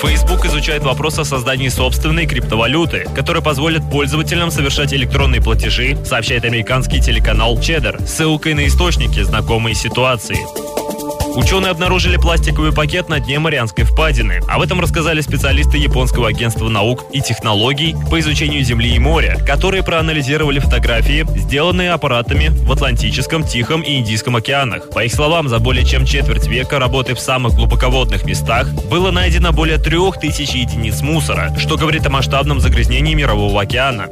Facebook 0.00 0.44
изучает 0.44 0.82
вопрос 0.82 1.18
о 1.18 1.24
создании 1.24 1.68
собственной 1.68 2.26
криптовалюты, 2.26 3.06
которая 3.14 3.42
позволит 3.42 3.88
пользователям 3.90 4.50
совершать 4.50 4.92
электронные 4.92 5.40
платежи, 5.40 5.96
сообщает 6.04 6.44
американский 6.44 7.00
телеканал 7.00 7.56
Cheddar, 7.58 8.06
ссылкой 8.06 8.52
на 8.52 8.66
источники, 8.66 9.22
знакомые 9.22 9.74
ситуации. 9.74 10.38
Ученые 11.36 11.72
обнаружили 11.72 12.16
пластиковый 12.16 12.72
пакет 12.72 13.08
на 13.08 13.18
дне 13.18 13.40
Марианской 13.40 13.84
впадины. 13.84 14.40
Об 14.48 14.62
этом 14.62 14.80
рассказали 14.80 15.20
специалисты 15.20 15.78
Японского 15.78 16.28
агентства 16.28 16.68
наук 16.68 17.06
и 17.12 17.20
технологий 17.20 17.96
по 18.08 18.20
изучению 18.20 18.62
Земли 18.62 18.94
и 18.94 19.00
моря, 19.00 19.36
которые 19.44 19.82
проанализировали 19.82 20.60
фотографии, 20.60 21.26
сделанные 21.36 21.90
аппаратами 21.90 22.48
в 22.48 22.70
Атлантическом, 22.70 23.42
Тихом 23.42 23.82
и 23.82 23.98
Индийском 23.98 24.36
океанах. 24.36 24.90
По 24.90 25.04
их 25.04 25.12
словам, 25.12 25.48
за 25.48 25.58
более 25.58 25.84
чем 25.84 26.06
четверть 26.06 26.46
века 26.46 26.78
работы 26.78 27.14
в 27.14 27.20
самых 27.20 27.54
глубоководных 27.54 28.24
местах 28.24 28.72
было 28.88 29.10
найдено 29.10 29.52
более 29.52 29.78
трех 29.78 30.20
тысяч 30.20 30.50
единиц 30.50 31.00
мусора, 31.00 31.52
что 31.58 31.76
говорит 31.76 32.06
о 32.06 32.10
масштабном 32.10 32.60
загрязнении 32.60 33.14
Мирового 33.14 33.60
океана. 33.60 34.08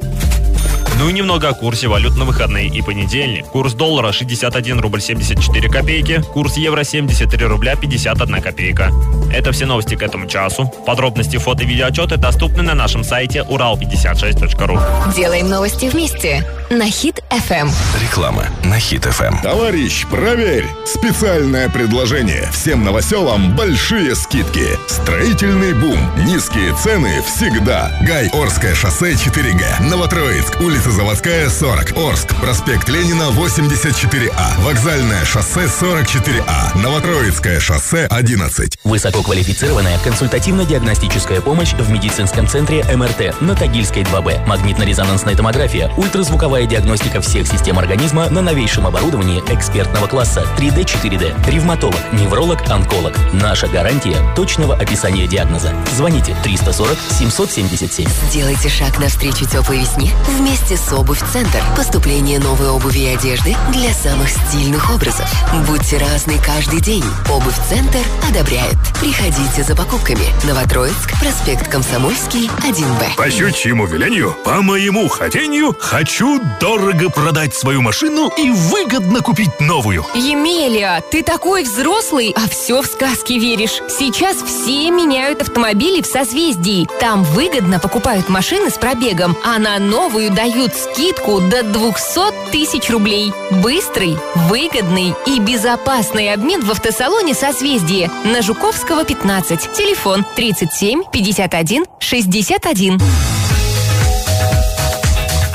Ну 0.99 1.09
и 1.09 1.13
немного 1.13 1.49
о 1.49 1.53
курсе 1.53 1.89
валют 1.89 2.17
на 2.17 2.25
выходные 2.25 2.69
и 2.69 2.83
понедельник. 2.83 3.47
Курс 3.47 3.75
доллара 3.75 4.13
61 4.13 4.81
рубль 4.81 5.01
74 5.01 5.69
копейки, 5.69 6.23
курс 6.33 6.57
евро 6.57 6.85
73 6.85 7.47
рубля 7.47 7.77
51 7.77 8.41
копейка. 8.41 8.93
Это 9.33 9.53
все 9.53 9.67
новости 9.67 9.95
к 9.95 10.03
этому 10.03 10.27
часу. 10.27 10.73
Подробности 10.87 11.39
фото 11.39 11.65
и 11.65 11.67
видеоотчеты 11.67 12.17
доступны 12.17 12.63
на 12.63 12.75
нашем 12.75 13.05
сайте 13.05 13.41
урал56.ру. 13.41 14.79
Делаем 15.17 15.49
новости 15.49 15.87
вместе 15.87 16.47
на 16.73 16.91
Хит 16.91 17.23
FM. 17.29 17.71
Реклама 18.01 18.47
на 18.65 18.79
Хит 18.79 19.05
ФМ. 19.05 19.43
Товарищ, 19.43 20.07
проверь! 20.07 20.67
Специальное 20.87 21.69
предложение. 21.69 22.49
Всем 22.51 22.83
новоселам 22.83 23.55
большие 23.55 24.15
скидки. 24.15 24.67
Строительный 24.89 25.75
бум. 25.75 25.99
Низкие 26.25 26.75
цены 26.75 27.23
всегда. 27.27 27.95
Гай 28.03 28.29
Орское 28.29 28.75
шоссе 28.75 29.13
4Г. 29.13 29.83
Новотроицк. 29.83 30.61
Улица 30.61 30.91
Заводская 30.93 31.51
40. 31.51 31.97
Орск. 31.97 32.35
Проспект 32.41 32.89
Ленина 32.89 33.29
84А. 33.31 34.63
Вокзальное 34.63 35.25
шоссе 35.27 35.65
44А. 35.65 36.79
Новотроицкое 36.79 37.61
шоссе 37.61 38.07
11. 38.07 38.79
Высококвалифицированная 38.85 39.99
консультативно-диагностическая 39.99 41.43
помощь 41.43 41.75
в 41.75 41.91
медицинском 41.91 42.49
центре 42.49 42.83
МРТ 42.85 43.41
на 43.43 43.55
Тагильской 43.55 44.05
2Б. 44.05 44.47
Магнитно-резонансная 44.47 45.37
томография, 45.37 45.91
ультразвуковая 45.99 46.62
диагностика 46.67 47.21
всех 47.21 47.47
систем 47.47 47.79
организма 47.79 48.29
на 48.29 48.43
новейшем 48.43 48.87
оборудовании 48.87 49.43
экспертного 49.49 50.07
класса 50.07 50.45
3D, 50.59 50.85
4D. 50.85 51.51
Ревматолог, 51.51 52.01
невролог, 52.13 52.59
онколог. 52.71 53.15
Наша 53.33 53.69
гарантия 53.69 54.17
точного 54.35 54.75
описания 54.75 55.27
диагноза. 55.27 55.73
Звоните 55.95 56.37
340 56.43 56.99
777. 57.11 58.09
Сделайте 58.31 58.69
шаг 58.69 58.99
навстречу 58.99 59.47
теплой 59.47 59.81
весне 59.81 60.13
вместе 60.29 60.77
с 60.77 60.93
Обувь 60.93 61.23
Центр. 61.33 61.59
Поступление 61.77 62.39
новой 62.39 62.69
обуви 62.69 62.99
и 62.99 63.15
одежды 63.15 63.57
для 63.73 63.93
самых 63.93 64.29
стильных 64.29 64.91
образов. 64.95 65.31
Будьте 65.69 65.99
разны 65.99 66.35
каждый 66.45 66.81
день. 66.81 67.05
Обувь 67.31 67.57
Центр 67.69 68.01
одобряет. 68.29 68.77
Приходите 69.01 69.63
за 69.63 69.75
покупками. 69.77 70.25
Новотроицк, 70.47 71.19
проспект 71.21 71.69
Комсомольский, 71.69 72.49
1Б. 72.67 73.17
По 73.17 73.31
щучьему 73.31 73.87
велению, 73.87 74.37
по 74.45 74.63
моему 74.63 75.09
хотению, 75.09 75.77
хочу 75.79 76.41
дорого 76.61 77.11
продать 77.11 77.55
свою 77.55 77.83
машину 77.83 78.31
и 78.37 78.51
выгодно 78.51 79.21
купить 79.21 79.61
новую. 79.61 80.05
Емеля, 80.15 81.03
ты 81.11 81.23
такой 81.23 81.65
взрослый, 81.65 82.35
а 82.37 82.49
все 82.49 82.83
в 82.83 82.87
сказки 82.87 83.35
веришь. 83.35 83.81
Сейчас 83.89 84.37
все 84.37 84.91
меняют 84.91 85.43
автомобили 85.43 86.03
в 86.03 86.07
созвездии. 86.07 86.89
Там 87.01 87.25
выгодно 87.25 87.79
покупают 87.79 88.29
машины 88.29 88.71
с 88.71 88.75
пробегом, 88.75 89.37
а 89.45 89.59
на 89.59 89.79
новую 89.79 90.31
дают 90.31 90.75
скидку 90.75 91.41
до 91.41 91.63
200 91.63 92.51
тысяч 92.51 92.91
рублей. 92.91 93.33
Быстрый, 93.51 94.17
выгодный 94.35 95.15
и 95.27 95.41
безопасный 95.41 96.33
обмен 96.33 96.65
в 96.65 96.71
автосалоне 96.71 97.35
созвездие 97.35 98.11
на 98.25 98.43
Жуковского 98.43 99.05
15. 99.05 99.73
Телефон 99.73 100.25
37 100.37 101.03
51 101.11 101.85
61. 101.99 103.42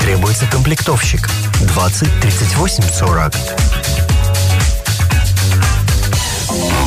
Требуется 0.08 0.46
комплектовщик 0.46 1.28
20 1.60 2.20
38 2.22 2.82
40. 2.82 3.34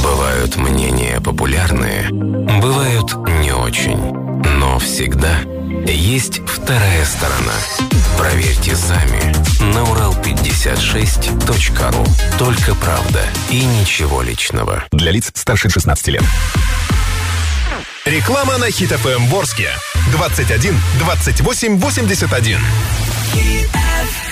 Бывают 0.02 0.56
мнения 0.56 1.22
популярные, 1.22 2.10
бывают 2.10 3.14
не 3.44 3.52
очень. 3.52 4.12
Но 4.58 4.80
всегда 4.80 5.38
есть 5.86 6.42
вторая 6.48 7.06
сторона. 7.06 7.54
Проверьте 8.18 8.76
сами 8.76 9.22
на 9.72 9.84
урал56.ру. 9.84 12.04
Только 12.40 12.74
правда 12.74 13.24
и 13.52 13.64
ничего 13.64 14.24
личного. 14.24 14.86
Для 14.92 15.12
лиц 15.12 15.32
старше 15.36 15.70
16 15.70 16.08
лет. 16.08 16.24
Реклама 18.04 18.58
на 18.58 18.72
Хит 18.72 18.90
ФМ 18.90 19.28
Ворске. 19.28 19.70
21 20.12 20.76
28 20.98 21.78
81. 21.78 22.58
Все 23.32 24.31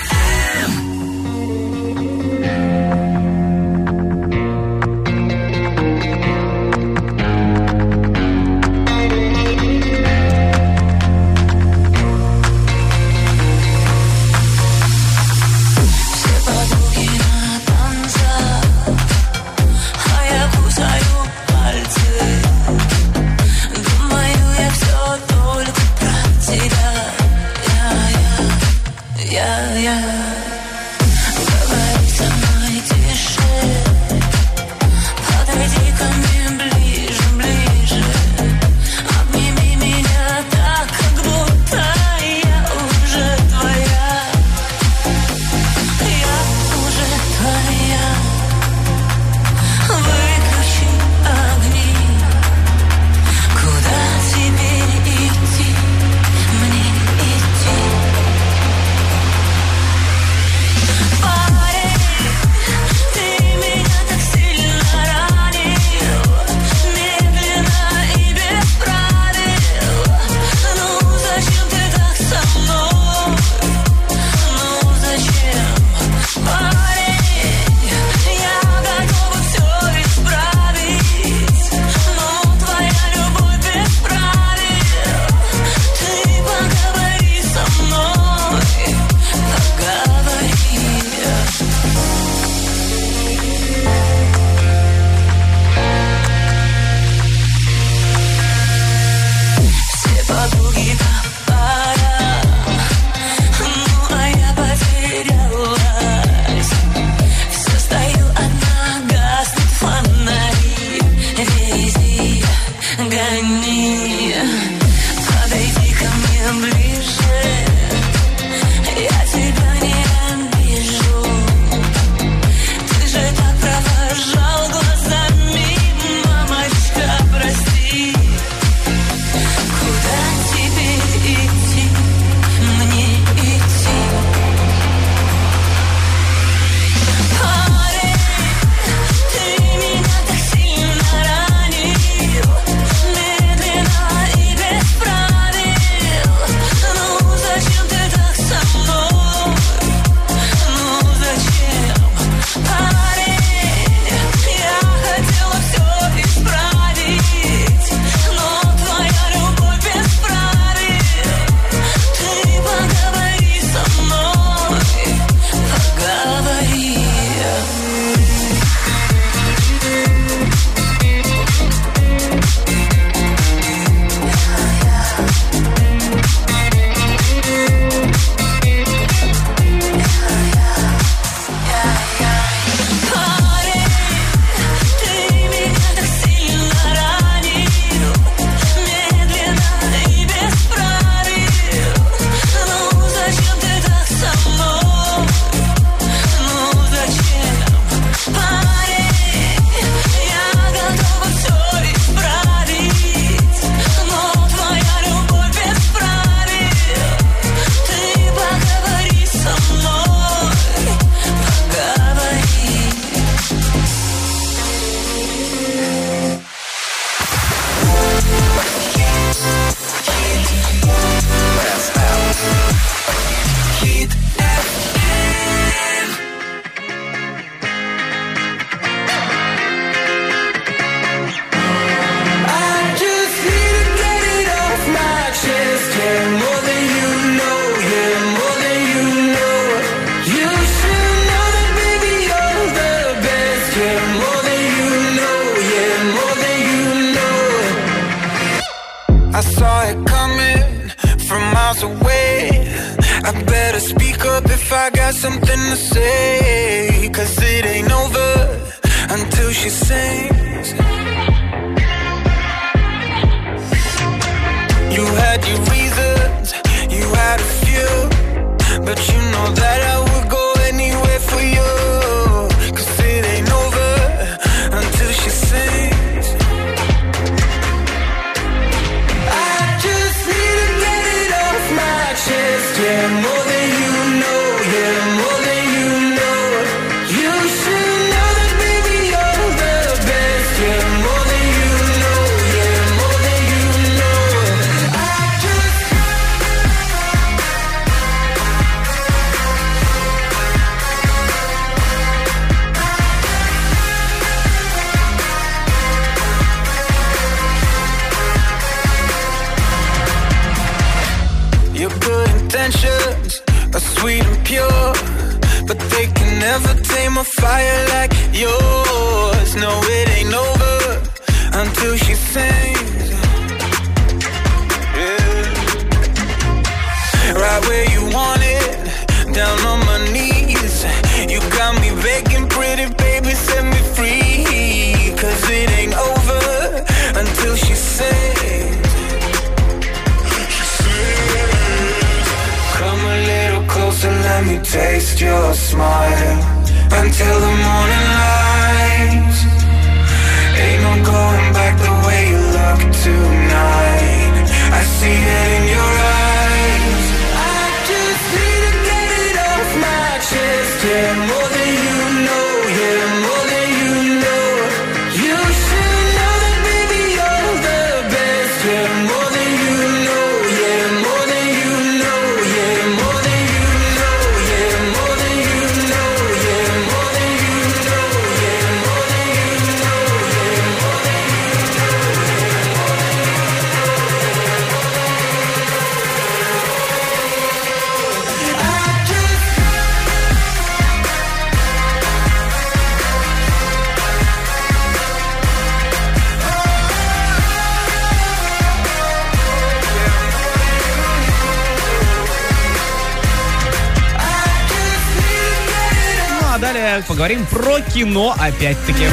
поговорим 407.20 407.44
про 407.44 407.80
кино 407.82 408.34
опять-таки. 408.38 409.04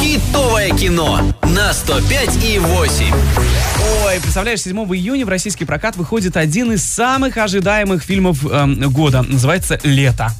Хитовое 0.00 0.70
кино 0.70 1.20
на 1.42 1.74
105 1.74 2.44
и 2.46 2.58
8. 2.58 3.14
Ой, 4.06 4.20
представляешь, 4.22 4.62
7 4.62 4.74
июня 4.94 5.26
в 5.26 5.28
российский 5.28 5.66
прокат 5.66 5.96
выходит 5.96 6.34
один 6.38 6.72
из 6.72 6.82
самых 6.82 7.36
ожидаемых 7.36 8.02
фильмов 8.02 8.42
эм, 8.46 8.90
года. 8.90 9.20
Называется 9.20 9.78
«Лето». 9.82 10.30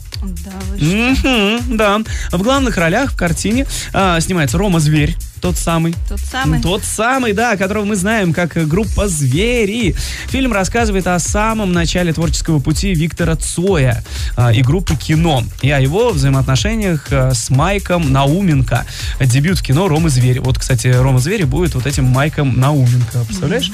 Мгм, 0.81 1.77
да. 1.77 2.01
В 2.33 2.43
главных 2.43 2.79
ролях 2.79 3.13
в 3.13 3.17
картине 3.17 3.67
а, 3.93 4.19
снимается 4.21 4.57
Рома 4.57 4.81
Зверь, 4.81 5.17
тот 5.47 5.59
самый. 5.59 5.95
Тот 6.09 6.19
самый. 6.19 6.61
Тот 6.61 6.83
самый, 6.83 7.33
да, 7.33 7.57
которого 7.57 7.85
мы 7.85 7.95
знаем 7.95 8.33
как 8.33 8.57
э, 8.57 8.65
группа 8.65 9.07
«Звери». 9.07 9.95
Фильм 10.27 10.53
рассказывает 10.53 11.07
о 11.07 11.17
самом 11.21 11.73
начале 11.73 12.13
творческого 12.13 12.59
пути 12.59 12.93
Виктора 12.95 13.37
Цоя 13.37 14.03
а, 14.37 14.53
и 14.53 14.61
группы 14.63 14.97
«Кино», 14.97 15.45
и 15.63 15.71
о 15.71 15.79
его 15.79 16.11
взаимоотношениях 16.11 17.07
а, 17.13 17.31
с 17.33 17.49
Майком 17.49 18.13
Науменко. 18.13 18.87
Дебют 19.21 19.61
в 19.61 19.63
кино 19.63 19.87
«Рома 19.87 20.09
Зверь». 20.09 20.41
Вот, 20.41 20.59
кстати, 20.59 20.89
Рома 20.89 21.21
Зверь 21.21 21.47
будет 21.47 21.77
вот 21.77 21.87
этим 21.87 22.07
Майком 22.07 22.59
Науменко, 22.59 23.21
представляешь? 23.25 23.71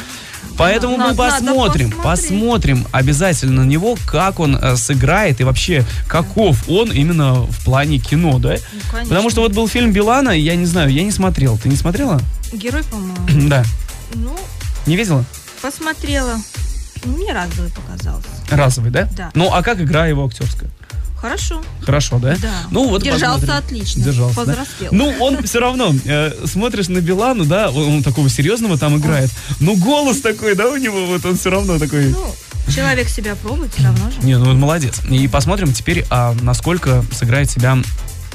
Поэтому 0.56 0.96
мы 0.96 1.04
Надо- 1.08 1.22
надо 1.22 1.32
посмотрим, 1.46 1.90
посмотрим 2.02 2.86
обязательно 2.92 3.62
на 3.64 3.66
него, 3.68 3.96
как 4.06 4.40
он 4.40 4.56
э, 4.56 4.76
сыграет 4.76 5.40
и 5.40 5.44
вообще 5.44 5.84
каков 6.08 6.68
он 6.68 6.90
именно 6.92 7.34
в 7.42 7.64
плане 7.64 7.98
кино, 7.98 8.38
да? 8.38 8.50
Ну, 8.72 8.80
конечно. 8.90 9.08
Потому 9.08 9.30
что 9.30 9.40
вот 9.42 9.52
был 9.52 9.68
фильм 9.68 9.92
Билана, 9.92 10.30
я 10.30 10.54
не 10.56 10.66
знаю, 10.66 10.90
я 10.90 11.02
не 11.02 11.10
смотрел. 11.12 11.58
Ты 11.58 11.68
не 11.68 11.76
смотрела? 11.76 12.20
Герой, 12.52 12.82
по-моему. 12.90 13.48
да. 13.48 13.64
Ну, 14.14 14.36
Не 14.86 14.96
видела? 14.96 15.24
посмотрела. 15.60 16.36
Мне 17.04 17.32
разовый 17.32 17.70
показался. 17.70 18.28
Разовый, 18.50 18.90
да? 18.90 19.08
Да. 19.16 19.30
Ну, 19.34 19.50
а 19.52 19.62
как 19.62 19.80
игра 19.80 20.06
его 20.06 20.24
актерская? 20.26 20.70
Хорошо. 21.22 21.62
Хорошо, 21.82 22.18
да? 22.18 22.36
Да. 22.42 22.52
Ну, 22.72 22.88
вот 22.88 23.02
Держался 23.04 23.46
посмотрим. 23.46 23.64
отлично. 23.64 24.02
Держался, 24.02 24.34
да? 24.34 24.44
Повзрослел. 24.44 24.90
Ну, 24.92 25.14
он 25.20 25.42
все 25.44 25.60
равно, 25.60 25.94
э, 26.04 26.32
смотришь 26.46 26.88
на 26.88 26.98
Билану, 26.98 27.44
да, 27.44 27.70
он, 27.70 27.94
он 27.94 28.02
такого 28.02 28.28
серьезного 28.28 28.76
там 28.76 28.98
играет. 28.98 29.30
Ну, 29.60 29.76
голос 29.76 30.20
такой, 30.20 30.56
да, 30.56 30.68
у 30.68 30.76
него, 30.76 31.06
вот 31.06 31.24
он 31.24 31.38
все 31.38 31.50
равно 31.50 31.78
такой... 31.78 32.08
Ну, 32.08 32.34
человек 32.74 33.08
себя 33.08 33.36
пробует, 33.36 33.72
все 33.72 33.84
равно 33.84 34.10
же. 34.10 34.16
Не, 34.26 34.36
ну 34.36 34.50
он 34.50 34.58
молодец. 34.58 35.00
И 35.08 35.28
посмотрим 35.28 35.72
теперь, 35.72 36.04
а, 36.10 36.34
насколько 36.42 37.04
сыграет 37.12 37.48
себя 37.48 37.78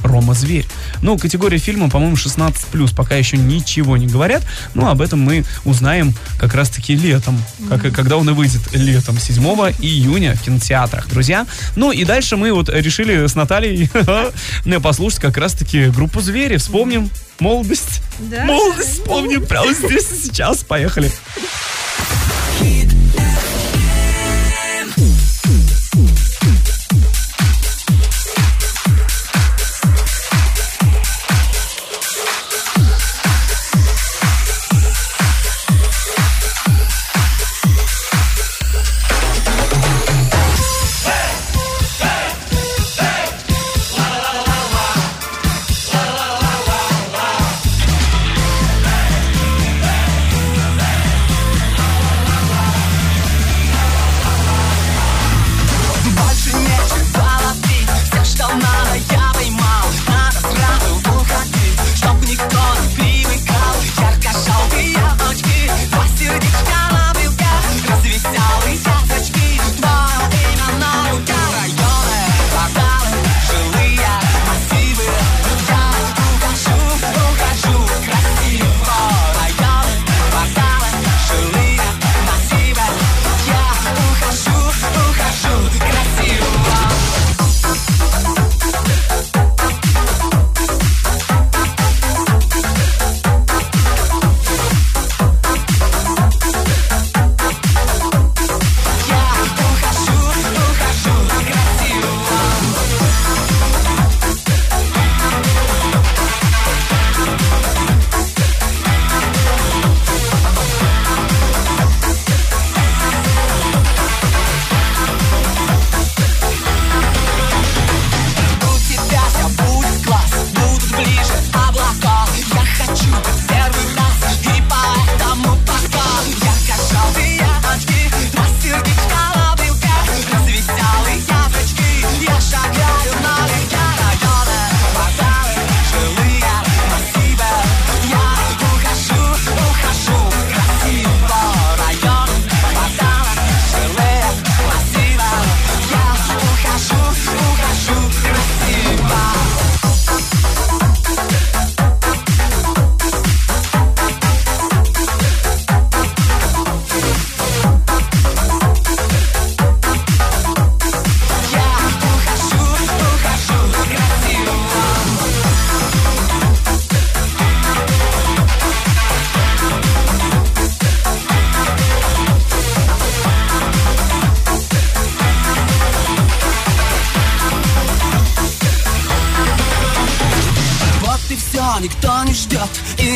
Рома 0.03 0.33
Зверь. 0.33 0.65
Ну, 1.01 1.17
категория 1.17 1.57
фильма, 1.57 1.89
по-моему, 1.89 2.15
16+, 2.15 2.95
пока 2.95 3.15
еще 3.15 3.37
ничего 3.37 3.97
не 3.97 4.07
говорят, 4.07 4.43
но 4.73 4.89
об 4.89 5.01
этом 5.01 5.19
мы 5.21 5.43
узнаем 5.65 6.13
как 6.39 6.53
раз-таки 6.53 6.95
летом, 6.95 7.41
как, 7.69 7.85
и- 7.85 7.91
когда 7.91 8.17
он 8.17 8.29
и 8.29 8.33
выйдет 8.33 8.61
летом, 8.73 9.17
7 9.19 9.43
июня 9.79 10.35
в 10.35 10.41
кинотеатрах, 10.41 11.07
друзья. 11.07 11.45
Ну, 11.75 11.91
и 11.91 12.03
дальше 12.05 12.37
мы 12.37 12.51
вот 12.53 12.69
решили 12.69 13.25
с 13.27 13.35
Натальей 13.35 13.89
послушать 14.81 15.19
как 15.19 15.37
раз-таки 15.37 15.85
группу 15.87 16.21
Звери, 16.21 16.57
вспомним 16.57 17.09
молодость. 17.39 18.01
Да? 18.19 18.45
Молодость 18.45 18.93
вспомним 18.93 19.45
прямо 19.45 19.73
здесь 19.73 20.07
и 20.11 20.27
сейчас, 20.27 20.63
поехали. 20.63 21.11
Hey! 22.61 22.96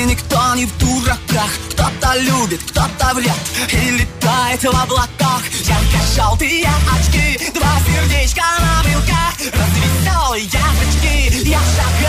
И 0.01 0.03
никто 0.03 0.55
не 0.55 0.65
в 0.65 0.77
дураках. 0.79 1.51
Кто-то 1.69 2.17
любит, 2.17 2.59
кто-то 2.63 3.13
врет. 3.13 3.37
И 3.71 3.91
летает 3.91 4.63
в 4.63 4.67
облаках. 4.67 5.43
Ярко-желтые 5.63 6.67
очки. 6.91 7.51
Два 7.53 7.77
сердечка 7.85 8.43
на 8.59 8.89
вилках. 8.89 9.37
Развеселые 9.37 10.45
язычки 10.45 11.47
Я 11.47 11.59
шагаю 11.59 12.00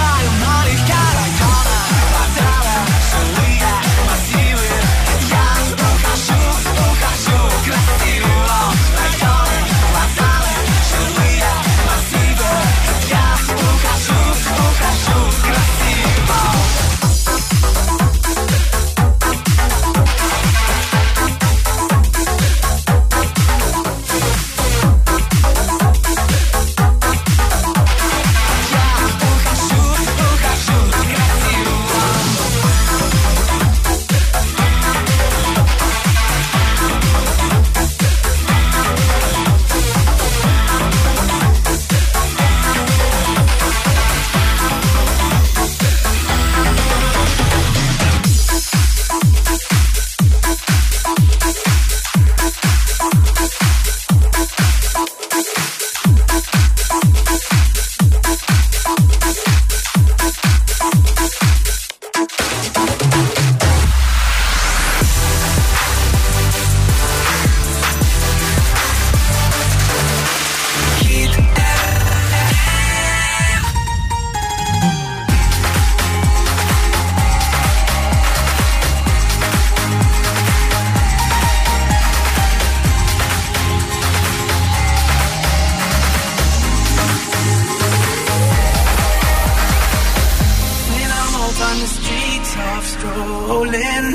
on 91.73 91.79
the 91.79 91.87
streets 91.87 92.53
of 92.71 92.85
strolling, 92.85 94.09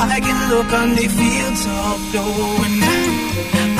I 0.00 0.18
can 0.26 0.38
look 0.50 0.70
on 0.72 0.90
the 0.98 1.06
fields 1.18 1.64
of 1.84 1.96
blowing. 2.10 2.78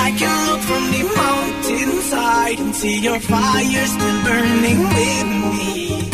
I 0.07 0.11
can 0.21 0.35
look 0.49 0.63
from 0.71 0.85
the 0.95 1.03
mountainside 1.21 2.59
and 2.61 2.75
see 2.75 2.99
your 3.01 3.19
fire 3.19 3.87
still 3.95 4.19
burning 4.25 4.81
with 4.97 5.29
me. 5.53 6.06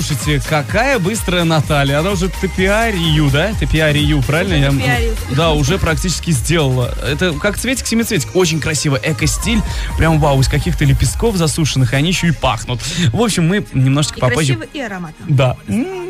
Слушайте, 0.00 0.42
какая 0.48 0.98
быстрая 0.98 1.44
Наталья. 1.44 2.00
Она 2.00 2.10
уже 2.10 2.26
TPRU, 2.26 3.30
да? 3.30 3.50
TPRU, 3.50 4.24
правильно? 4.26 4.54
Я- 4.54 4.70
TPRU. 4.70 5.16
Да, 5.36 5.52
уже 5.52 5.78
практически 5.78 6.32
сделала. 6.32 6.92
Это 7.06 7.32
как 7.34 7.56
цветик, 7.58 7.86
семицветик. 7.86 8.34
Очень 8.34 8.60
красиво. 8.60 8.98
Эко-стиль. 9.00 9.60
Прям 9.96 10.18
вау, 10.18 10.40
из 10.40 10.48
каких-то 10.48 10.84
лепестков 10.84 11.36
засушенных, 11.36 11.92
и 11.92 11.96
они 11.96 12.08
еще 12.08 12.26
и 12.28 12.32
пахнут. 12.32 12.80
В 13.12 13.22
общем, 13.22 13.46
мы 13.46 13.64
немножечко 13.72 14.18
И 14.18 14.20
попозже... 14.20 14.54
красиво, 14.56 14.68
и 14.72 14.80
ароматно. 14.80 15.26
Да, 15.28 15.56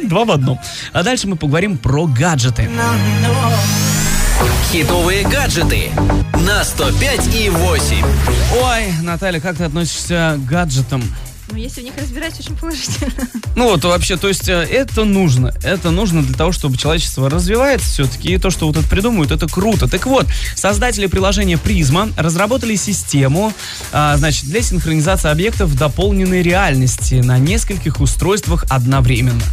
два 0.05 0.25
в 0.25 0.31
одном. 0.31 0.59
А 0.93 1.03
дальше 1.03 1.29
мы 1.29 1.37
поговорим 1.37 1.77
про 1.77 2.07
гаджеты. 2.07 2.71
Хитовые 4.73 5.25
гаджеты 5.29 5.91
на 6.47 6.65
105 6.65 7.35
и 7.35 7.51
8. 7.51 8.05
Ой, 8.63 8.93
Наталья, 9.03 9.41
как 9.41 9.57
ты 9.57 9.65
относишься 9.65 10.37
к 10.39 10.47
гаджетам? 10.47 11.03
Ну, 11.55 11.61
если 11.61 11.83
в 11.83 11.85
них 11.85 11.95
разбирать, 11.97 12.39
очень 12.41 12.57
положительно. 12.57 13.13
Ну 13.55 13.67
вот 13.71 13.85
вообще, 13.85 14.17
то 14.17 14.27
есть 14.27 14.49
э, 14.49 14.53
это 14.53 15.05
нужно. 15.05 15.55
Это 15.63 15.93
нужно 15.93 16.25
для 16.25 16.35
того, 16.35 16.51
чтобы 16.51 16.77
человечество 16.77 17.31
развивается 17.31 17.87
все-таки. 17.87 18.35
И 18.35 18.39
то, 18.39 18.51
что 18.51 18.67
вот 18.67 18.77
это 18.77 18.89
придумывают, 18.89 19.31
это 19.31 19.47
круто. 19.47 19.87
Так 19.87 20.07
вот, 20.07 20.27
создатели 20.57 21.07
приложения 21.07 21.57
Призма 21.57 22.09
разработали 22.17 22.75
систему, 22.75 23.53
а, 23.93 24.17
значит, 24.17 24.47
для 24.47 24.63
синхронизации 24.63 25.31
объектов 25.31 25.77
дополненной 25.79 26.43
реальности 26.43 27.15
на 27.15 27.39
нескольких 27.39 28.01
устройствах 28.01 28.65
одновременно. 28.69 29.45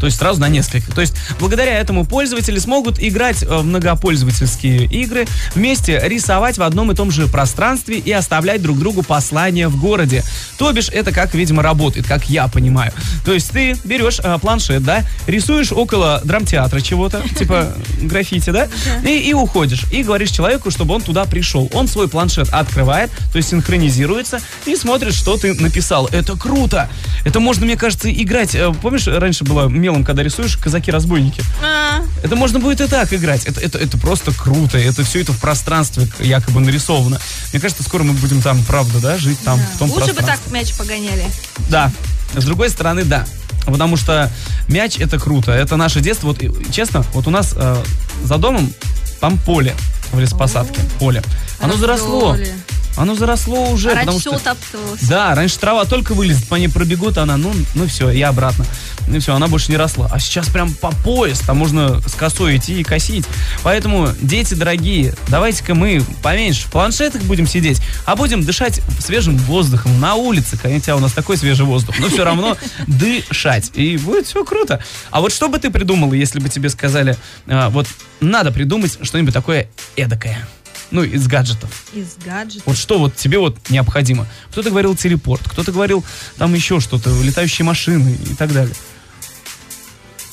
То 0.00 0.06
есть 0.06 0.18
сразу 0.18 0.40
на 0.40 0.48
несколько. 0.48 0.92
То 0.92 1.00
есть 1.00 1.14
благодаря 1.38 1.78
этому 1.78 2.04
пользователи 2.04 2.58
смогут 2.58 2.98
играть 2.98 3.42
э, 3.42 3.46
в 3.46 3.64
многопользовательские 3.64 4.86
игры, 4.86 5.26
вместе 5.54 6.00
рисовать 6.02 6.58
в 6.58 6.62
одном 6.62 6.90
и 6.90 6.94
том 6.94 7.10
же 7.10 7.26
пространстве 7.26 7.98
и 7.98 8.10
оставлять 8.10 8.62
друг 8.62 8.78
другу 8.78 9.02
послания 9.02 9.68
в 9.68 9.78
городе. 9.78 10.24
То 10.58 10.72
бишь 10.72 10.88
это 10.88 11.12
как, 11.12 11.34
видимо, 11.34 11.62
работает, 11.62 12.06
как 12.06 12.28
я 12.30 12.48
понимаю. 12.48 12.92
То 13.24 13.32
есть 13.32 13.50
ты 13.50 13.76
берешь 13.84 14.20
э, 14.22 14.38
планшет, 14.40 14.82
да, 14.82 15.04
рисуешь 15.26 15.72
около 15.72 16.20
драмтеатра 16.24 16.80
чего-то, 16.80 17.22
типа 17.38 17.74
граффити, 18.02 18.50
да, 18.50 18.68
и, 19.04 19.18
и 19.18 19.34
уходишь. 19.34 19.84
И 19.92 20.02
говоришь 20.02 20.30
человеку, 20.30 20.70
чтобы 20.70 20.94
он 20.94 21.02
туда 21.02 21.24
пришел. 21.24 21.70
Он 21.74 21.86
свой 21.88 22.08
планшет 22.08 22.48
открывает, 22.50 23.10
то 23.32 23.36
есть 23.36 23.50
синхронизируется 23.50 24.40
и 24.66 24.76
смотрит, 24.76 25.14
что 25.14 25.36
ты 25.36 25.54
написал. 25.54 26.06
Это 26.06 26.36
круто! 26.36 26.88
Это 27.24 27.40
можно, 27.40 27.66
мне 27.66 27.76
кажется, 27.76 28.10
играть. 28.10 28.54
Э, 28.54 28.72
Помнишь, 28.80 29.06
раньше 29.06 29.44
было 29.44 29.68
мелом, 29.90 30.04
когда 30.04 30.22
рисуешь 30.22 30.56
казаки-разбойники? 30.56 31.42
А, 31.62 32.02
Это 32.22 32.36
можно 32.36 32.58
будет 32.58 32.80
и 32.80 32.86
так 32.86 33.12
играть. 33.12 33.44
Это, 33.44 33.60
это, 33.60 33.78
это 33.78 33.98
просто 33.98 34.32
круто. 34.32 34.78
Это 34.78 35.04
все 35.04 35.20
это 35.20 35.32
в 35.32 35.40
пространстве 35.40 36.08
якобы 36.20 36.60
нарисовано. 36.60 37.20
Мне 37.52 37.60
кажется, 37.60 37.82
скоро 37.82 38.04
мы 38.04 38.12
будем 38.14 38.40
там, 38.40 38.62
правда, 38.64 39.00
да, 39.00 39.18
жить 39.18 39.38
там, 39.44 39.58
в 39.58 39.78
том 39.78 39.90
Лучше 39.90 40.12
бы 40.12 40.22
так 40.22 40.38
мяч 40.50 40.72
погоняли. 40.74 41.24
Да. 41.68 41.92
С 42.34 42.44
другой 42.44 42.70
стороны, 42.70 43.04
да. 43.04 43.26
Потому 43.66 43.96
что 43.96 44.30
мяч 44.68 44.98
это 44.98 45.18
круто. 45.18 45.52
Это 45.52 45.76
наше 45.76 46.00
детство. 46.00 46.28
Вот 46.28 46.38
честно, 46.72 47.04
вот 47.12 47.26
у 47.26 47.30
нас 47.30 47.52
э, 47.56 47.82
за 48.22 48.38
домом 48.38 48.72
там 49.20 49.38
поле 49.38 49.74
в 50.12 50.18
лесопосадке. 50.18 50.80
Поле. 50.98 51.22
Оно 51.60 51.76
заросло. 51.76 52.32
Раздоли. 52.32 52.54
Оно 52.96 53.14
заросло 53.14 53.70
уже. 53.70 53.92
А 53.92 53.94
раньше 53.94 54.06
потому 54.06 54.18
все 54.18 54.30
что... 54.30 54.38
утаптывалось. 54.38 55.00
Да, 55.02 55.34
раньше 55.34 55.58
трава 55.58 55.84
только 55.84 56.12
вылезет, 56.14 56.46
по 56.48 56.56
ней 56.56 56.68
пробегут, 56.68 57.18
она, 57.18 57.36
ну, 57.36 57.52
ну 57.74 57.86
все, 57.86 58.10
и 58.10 58.20
обратно. 58.20 58.66
Ну 59.06 59.18
все, 59.20 59.34
она 59.34 59.48
больше 59.48 59.70
не 59.70 59.76
росла. 59.76 60.08
А 60.10 60.18
сейчас 60.18 60.48
прям 60.48 60.72
по 60.74 60.90
пояс, 60.90 61.40
там 61.40 61.58
можно 61.58 62.00
с 62.00 62.14
косой 62.14 62.56
идти 62.56 62.80
и 62.80 62.84
косить. 62.84 63.24
Поэтому, 63.62 64.08
дети 64.20 64.54
дорогие, 64.54 65.14
давайте-ка 65.28 65.74
мы 65.74 66.02
поменьше 66.22 66.66
в 66.66 66.70
планшетах 66.70 67.22
будем 67.22 67.46
сидеть, 67.46 67.80
а 68.04 68.16
будем 68.16 68.42
дышать 68.42 68.80
свежим 68.98 69.36
воздухом 69.36 70.00
на 70.00 70.14
улице. 70.14 70.56
Хотя 70.56 70.96
у 70.96 71.00
нас 71.00 71.12
такой 71.12 71.36
свежий 71.36 71.66
воздух, 71.66 71.98
но 71.98 72.08
все 72.08 72.24
равно 72.24 72.56
дышать. 72.86 73.70
И 73.74 73.96
будет 73.96 74.26
все 74.26 74.44
круто. 74.44 74.82
А 75.10 75.20
вот 75.20 75.32
что 75.32 75.48
бы 75.48 75.58
ты 75.58 75.70
придумала, 75.70 76.14
если 76.14 76.40
бы 76.40 76.48
тебе 76.48 76.68
сказали, 76.68 77.16
а, 77.46 77.70
вот 77.70 77.86
надо 78.20 78.52
придумать 78.52 78.98
что-нибудь 79.02 79.34
такое 79.34 79.68
эдакое? 79.96 80.46
Ну, 80.90 81.02
из 81.02 81.26
гаджетов. 81.26 81.84
Из 81.92 82.16
гаджетов. 82.24 82.66
Вот 82.66 82.76
что 82.76 82.98
вот 82.98 83.16
тебе 83.16 83.38
вот 83.38 83.56
необходимо? 83.70 84.26
Кто-то 84.50 84.70
говорил 84.70 84.96
телепорт, 84.96 85.42
кто-то 85.48 85.72
говорил 85.72 86.04
там 86.36 86.54
еще 86.54 86.80
что-то, 86.80 87.10
летающие 87.22 87.64
машины 87.64 88.18
и 88.30 88.34
так 88.34 88.52
далее. 88.52 88.74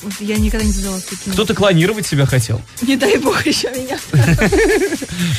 Вот 0.02 0.12
Я 0.20 0.36
никогда 0.36 0.64
не 0.64 0.72
задавалась 0.72 1.04
таким. 1.04 1.32
Кто-то 1.32 1.54
клонировать 1.54 2.06
себя 2.06 2.24
хотел. 2.26 2.62
Не 2.82 2.96
дай 2.96 3.16
бог 3.18 3.44
еще 3.46 3.68
меня. 3.70 3.98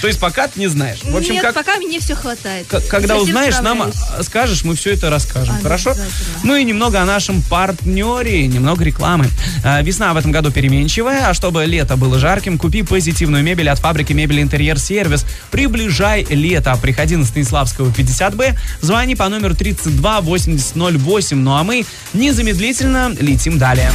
То 0.01 0.07
есть 0.07 0.20
пока 0.20 0.47
ты 0.47 0.60
не 0.60 0.68
знаешь. 0.68 0.99
В 1.03 1.16
общем, 1.16 1.34
Нет, 1.34 1.43
как, 1.43 1.55
пока 1.55 1.78
мне 1.78 1.99
все 1.99 2.16
хватает. 2.16 2.68
когда 2.68 3.16
Совсем 3.16 3.18
узнаешь, 3.20 3.60
нам 3.62 3.91
скажешь, 4.22 4.64
мы 4.64 4.76
все 4.76 4.93
это 4.93 5.10
расскажем. 5.10 5.55
А, 5.60 5.62
Хорошо? 5.62 5.95
Ну 6.43 6.55
и 6.55 6.64
немного 6.64 7.01
о 7.01 7.05
нашем 7.05 7.41
партнере, 7.43 8.47
немного 8.47 8.84
рекламы. 8.84 9.28
А, 9.64 9.82
Весна 9.82 10.14
в 10.14 10.18
этом 10.18 10.32
году 10.32 10.51
переменчивая, 10.51 11.28
а 11.30 11.34
чтобы 11.34 11.66
лето 11.66 11.95
было 11.95 12.20
жарким, 12.20 12.57
купи 12.57 12.82
позитивную 12.84 13.43
мебель 13.43 13.70
от 13.70 13.80
фабрики 13.80 14.14
мебели 14.14 14.41
Интерьер 14.41 14.78
Сервис. 14.80 15.26
Приближай 15.51 16.26
лето. 16.30 16.78
Приходи 16.82 17.16
на 17.16 17.26
Станиславского 17.26 17.89
50Б, 17.89 18.57
звони 18.82 19.16
по 19.16 19.28
номеру 19.30 19.55
32 19.55 20.22
8008. 20.22 21.38
Ну 21.38 21.55
а 21.55 21.64
мы 21.64 21.86
незамедлительно 22.14 23.16
летим 23.20 23.57
далее. 23.57 23.91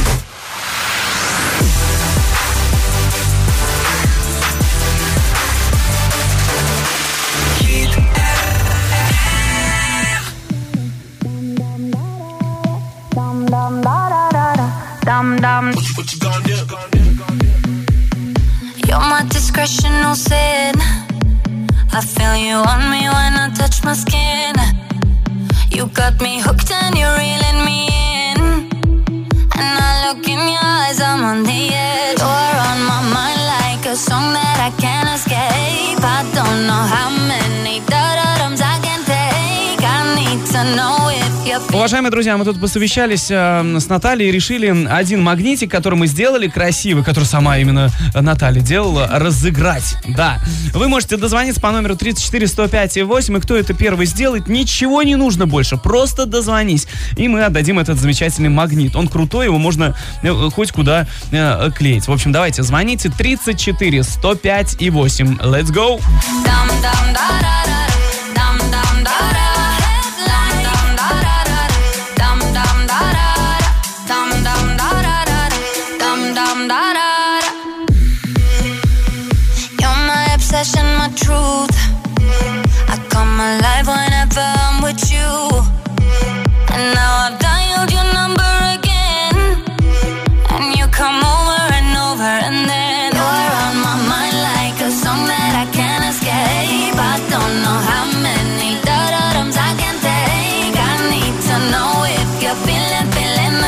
Dum 15.55 15.71
dum. 15.71 16.43
You're 18.87 18.99
my 18.99 19.21
discretional 19.35 20.13
sin. 20.13 20.75
I 21.93 22.01
feel 22.01 22.35
you 22.35 22.55
on 22.55 22.81
me 22.91 23.07
when 23.07 23.33
I 23.43 23.49
touch 23.55 23.81
my 23.85 23.93
skin. 23.93 24.53
You 25.71 25.85
got 25.99 26.19
me 26.19 26.41
hooked 26.41 26.69
and 26.71 26.97
you're 26.97 27.17
reeling 27.23 27.59
me 27.63 27.87
in. 27.87 28.37
And 29.61 29.75
I 29.89 29.91
look 30.05 30.27
in 30.27 30.41
your 30.53 30.59
eyes, 30.61 30.99
I'm 30.99 31.23
on 31.23 31.43
the 31.43 31.61
edge. 31.71 32.19
You're 32.19 32.59
on 32.69 32.79
my 32.91 33.01
mind 33.15 33.41
like 33.55 33.85
a 33.85 33.95
song 33.95 34.33
that 34.35 34.57
I 34.59 34.71
can't 34.83 35.07
escape. 35.15 36.03
I 36.03 36.21
don't 36.35 36.67
know 36.67 36.83
how 36.95 37.09
many 37.31 37.79
da-da-dums 37.91 38.59
I 38.59 38.77
can 38.83 39.01
take. 39.07 39.81
I 39.81 39.99
need 40.19 40.45
to 40.51 40.61
know 40.75 40.95
you're 41.17 41.24
Уважаемые 41.73 42.11
друзья, 42.11 42.37
мы 42.37 42.45
тут 42.45 42.59
посовещались 42.59 43.27
э, 43.29 43.79
с 43.79 43.87
Натальей 43.87 44.29
и 44.29 44.31
решили 44.31 44.87
один 44.87 45.23
магнитик, 45.23 45.71
который 45.71 45.95
мы 45.95 46.07
сделали 46.07 46.47
красивый, 46.47 47.03
который 47.03 47.25
сама 47.25 47.57
именно 47.57 47.89
Наталья 48.13 48.61
делала, 48.61 49.07
разыграть. 49.11 49.97
Да. 50.07 50.39
Вы 50.73 50.87
можете 50.87 51.17
дозвониться 51.17 51.61
по 51.61 51.71
номеру 51.71 51.95
34 51.95 52.47
105 52.47 52.97
и 52.97 53.03
8, 53.03 53.37
и 53.37 53.39
кто 53.39 53.55
это 53.55 53.73
первый 53.73 54.05
сделает, 54.05 54.47
ничего 54.47 55.03
не 55.03 55.15
нужно 55.15 55.45
больше, 55.45 55.77
просто 55.77 56.25
дозвонись, 56.25 56.87
и 57.17 57.27
мы 57.27 57.43
отдадим 57.43 57.79
этот 57.79 57.99
замечательный 57.99 58.49
магнит. 58.49 58.95
Он 58.95 59.07
крутой, 59.07 59.45
его 59.45 59.57
можно 59.57 59.95
э, 60.23 60.49
хоть 60.53 60.71
куда 60.71 61.07
э, 61.31 61.69
клеить. 61.75 62.07
В 62.07 62.11
общем, 62.11 62.31
давайте, 62.31 62.63
звоните 62.63 63.09
34 63.09 64.03
105 64.03 64.77
и 64.79 64.89
8. 64.89 65.37
Let's 65.37 65.71
go! 65.71 65.99
Dum 66.45 66.67
dum 66.81 67.13
da 67.13 67.41
da 67.41 67.54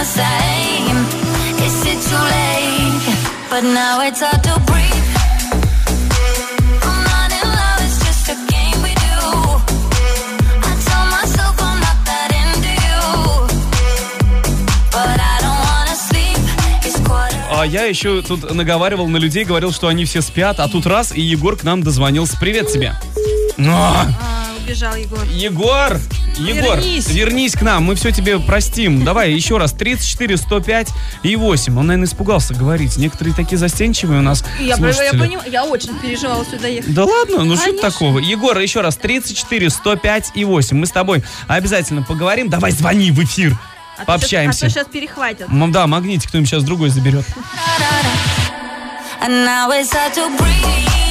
same. 0.08 0.99
Is 1.68 1.78
it 1.91 1.99
too 2.08 2.24
late? 2.36 3.03
But 3.49 3.64
now 3.64 3.99
it's 4.08 4.22
hard 4.22 4.41
to 4.47 4.55
breathe. 4.70 5.12
I'm 6.89 7.03
not 7.12 7.30
in 7.39 7.47
love, 7.60 7.80
it's 7.86 7.99
just 8.08 8.30
a 8.30 8.38
game 8.53 8.80
we 8.88 8.93
do. 9.08 9.20
I 10.70 10.72
tell 10.88 11.05
myself 11.18 11.55
I'm 11.60 11.80
not 11.86 11.99
that 12.08 12.30
into 12.43 12.72
you. 12.88 13.03
But 14.95 15.20
I 15.20 15.36
don't 15.43 15.62
wanna 15.68 15.95
sleep. 16.08 16.39
It's 16.88 16.99
quarter 17.05 17.36
А 17.51 17.66
я 17.66 17.84
еще 17.86 18.22
тут 18.22 18.49
наговаривал 18.53 19.08
на 19.10 19.18
людей, 19.18 19.43
говорил, 19.43 19.74
что 19.74 19.88
они 19.89 20.05
все 20.05 20.22
спят, 20.22 20.60
а 20.62 20.70
тут 20.70 20.86
раз, 20.86 21.12
и 21.12 21.20
Егор 21.22 21.58
к 21.58 21.64
нам 21.64 21.84
дозвонился. 21.84 22.38
Привет 22.39 22.72
тебе. 22.72 22.95
Ну, 23.58 23.74
убежал, 24.68 24.95
Егор. 24.95 25.24
Егор, 25.32 25.99
Егор, 26.38 26.78
Вернись. 26.78 27.07
вернись 27.07 27.53
к 27.53 27.61
нам, 27.61 27.84
мы 27.86 27.95
все 27.95 28.11
тебе 28.11 28.38
простим. 28.39 29.03
Давай 29.05 29.32
еще 29.32 29.57
раз, 29.57 29.72
34, 29.72 30.36
105 30.38 30.89
и 31.24 31.36
8. 31.38 31.78
Он, 31.80 31.88
наверное, 31.88 32.07
испугался 32.07 32.53
говорить. 32.53 32.97
Некоторые 32.97 33.34
такие 33.34 33.57
застенчивые 33.57 34.20
у 34.20 34.22
нас 34.24 34.43
Я, 34.59 34.76
я, 34.76 34.78
понимаю, 34.78 35.41
я 35.49 35.63
очень 35.65 35.97
переживала 35.99 36.43
сюда 36.45 36.68
ехать. 36.68 36.93
Да 36.93 37.05
ладно, 37.05 37.45
ну 37.45 37.55
что 37.55 37.74
такого? 37.80 38.20
Егор, 38.20 38.57
еще 38.59 38.82
раз, 38.82 38.97
34, 38.97 39.70
105 39.70 40.32
и 40.36 40.43
8. 40.43 40.78
Мы 40.78 40.86
с 40.86 40.91
тобой 40.91 41.24
обязательно 41.47 42.03
поговорим. 42.03 42.49
Давай 42.49 42.72
звони 42.72 43.11
в 43.11 43.24
эфир. 43.24 43.57
А 43.95 44.01
то 44.01 44.05
Пообщаемся. 44.07 44.70
сейчас 44.70 44.88
перехватят. 44.88 45.49
М, 45.49 45.72
Да, 45.72 45.88
магнитик 45.88 46.28
кто-нибудь 46.30 46.49
сейчас 46.49 46.63
другой 46.63 46.89
заберет. 46.89 47.26
And 49.24 49.45
now 49.45 49.72
it's 49.72 49.91
hard 49.91 50.13
to 50.13 50.30
breathe. 50.38 51.07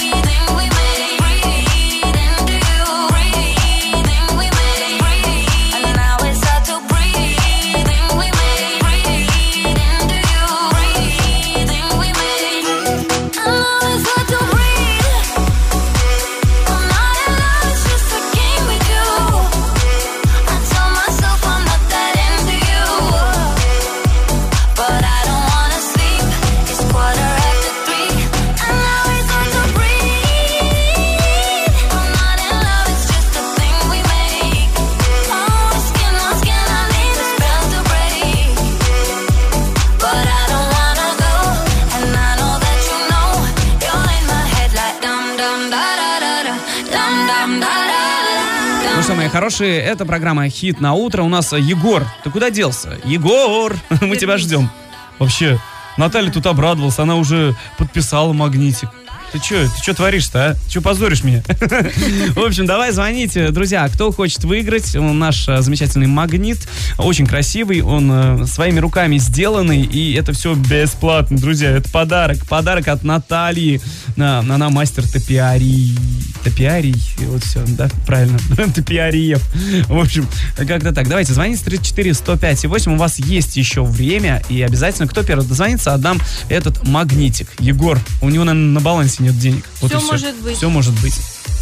Хорошие, 49.37 49.82
это 49.82 50.07
программа 50.07 50.49
«Хит 50.49 50.80
на 50.80 50.95
утро». 50.95 51.22
У 51.22 51.28
нас 51.28 51.53
Егор. 51.53 52.03
Ты 52.24 52.30
куда 52.30 52.49
делся? 52.49 52.99
Егор, 53.05 53.76
мы 54.01 54.16
тебя 54.16 54.39
ждем. 54.39 54.70
Вообще, 55.18 55.59
Наталья 55.99 56.32
тут 56.32 56.47
обрадовалась, 56.47 56.99
она 56.99 57.16
уже 57.16 57.55
подписала 57.76 58.32
магнитик. 58.32 58.89
Ты 59.33 59.39
что, 59.39 59.68
ты 59.68 59.83
что 59.83 59.95
творишь-то, 59.95 60.51
а? 60.51 60.57
Че 60.68 60.81
позоришь 60.81 61.22
меня? 61.24 61.43
В 62.35 62.39
общем, 62.47 62.64
давай 62.64 62.93
звоните. 62.93 63.51
Друзья, 63.51 63.87
кто 63.89 64.11
хочет 64.12 64.45
выиграть, 64.45 64.95
он 64.97 65.18
наш 65.18 65.49
э, 65.49 65.61
замечательный 65.62 66.07
магнит, 66.07 66.59
очень 66.97 67.27
красивый, 67.27 67.83
он 67.83 68.11
э, 68.11 68.47
своими 68.47 68.79
руками 68.79 69.18
сделанный, 69.18 69.83
и 69.83 70.14
это 70.14 70.33
все 70.33 70.55
бесплатно, 70.55 71.37
друзья. 71.39 71.70
Это 71.72 71.91
подарок, 71.91 72.39
подарок 72.47 72.89
от 72.89 73.03
Натальи. 73.05 73.81
На- 74.16 74.39
Она 74.39 74.70
мастер 74.70 75.07
топиарий. 75.07 75.99
Топиарий, 76.45 76.95
вот 77.27 77.43
все, 77.43 77.62
да, 77.66 77.89
правильно. 78.07 78.39
Топиариев. 78.74 79.43
В 79.89 79.99
общем, 79.99 80.27
как-то 80.57 80.93
так. 80.93 81.09
Давайте, 81.09 81.35
звоните 81.35 81.64
34 81.64 82.14
105 82.14 82.64
и 82.64 82.66
8. 82.68 82.93
У 82.95 82.97
вас 82.97 83.18
есть 83.18 83.57
еще 83.57 83.83
время, 83.83 84.41
и 84.49 84.62
обязательно, 84.62 85.09
кто 85.09 85.24
первый 85.24 85.45
дозвонится, 85.45 85.93
отдам 85.93 86.20
этот 86.49 86.87
магнитик. 86.87 87.49
Егор, 87.59 87.99
у 88.22 88.31
него, 88.31 88.45
наверное, 88.45 88.70
на 88.74 88.81
балансе 88.81 89.16
нет 89.19 89.39
денег. 89.39 89.64
Вот 89.81 89.91
Всё 89.91 89.99
и 89.99 90.01
всё. 90.03 90.12
может 90.12 90.35
быть. 90.37 90.57
Все 90.57 90.69
может 90.71 90.95
быть. 91.01 91.14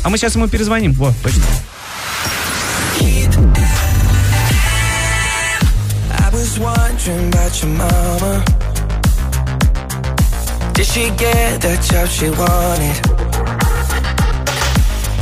А 0.03 0.09
мы 0.11 0.19
сейчас 0.19 0.35
ему 0.35 0.49
перезвоним. 0.49 0.93
Вот, 0.93 1.15
точно. 1.23 1.43
Was 6.33 6.59
wondering 6.59 7.29
about 7.29 7.63
your 7.63 7.71
mama. 7.71 8.45
Did 10.75 10.85
she 10.85 11.09
get 11.17 11.61
the 11.63 11.77
job 11.89 12.09
she 12.09 12.29
wanted? 12.29 12.97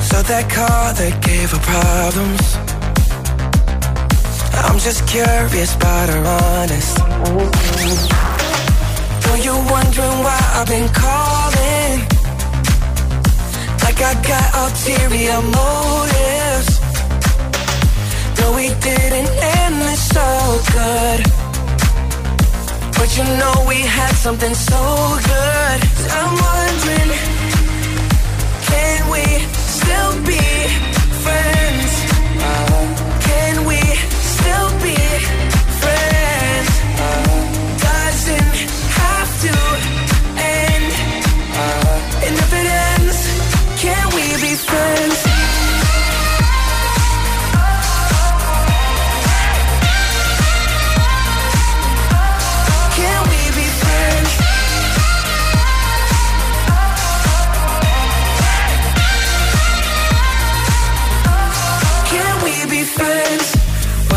So 0.03 0.23
that 0.23 0.49
car 0.51 0.93
that 0.95 1.21
gave 1.21 1.51
her 1.53 1.61
problems. 1.61 2.57
I'm 4.65 4.79
just 4.79 5.07
curious 5.07 5.75
about 5.77 6.09
her 6.09 6.25
honest. 6.25 6.99
Know 9.27 9.35
you're 9.37 9.65
wondering 9.71 10.19
why 10.25 10.41
I've 10.57 10.67
been 10.67 10.89
calling. 10.89 12.12
Like 13.93 14.05
I 14.05 14.15
got 14.23 14.49
ulterior 14.63 15.43
motives. 15.43 16.81
No, 18.41 18.53
we 18.57 18.69
didn't 18.81 19.29
end 19.59 19.75
this 19.83 20.09
so 20.17 20.29
good. 20.73 21.21
But 22.97 23.09
you 23.19 23.25
know 23.39 23.55
we 23.69 23.81
had 23.83 24.15
something 24.15 24.55
so 24.55 24.83
good. 25.33 25.79
I'm 26.17 26.33
wondering, 26.49 27.11
can 28.69 29.11
we 29.13 29.25
still 29.77 30.13
be 30.25 30.43
friends? 31.25 31.93
Can 33.29 33.67
we 33.67 33.81
still 34.33 34.71
be 34.81 34.97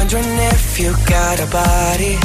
Wondering 0.05 0.37
if 0.53 0.79
you 0.79 0.93
got 1.07 1.39
a 1.39 1.47
body 1.47 2.15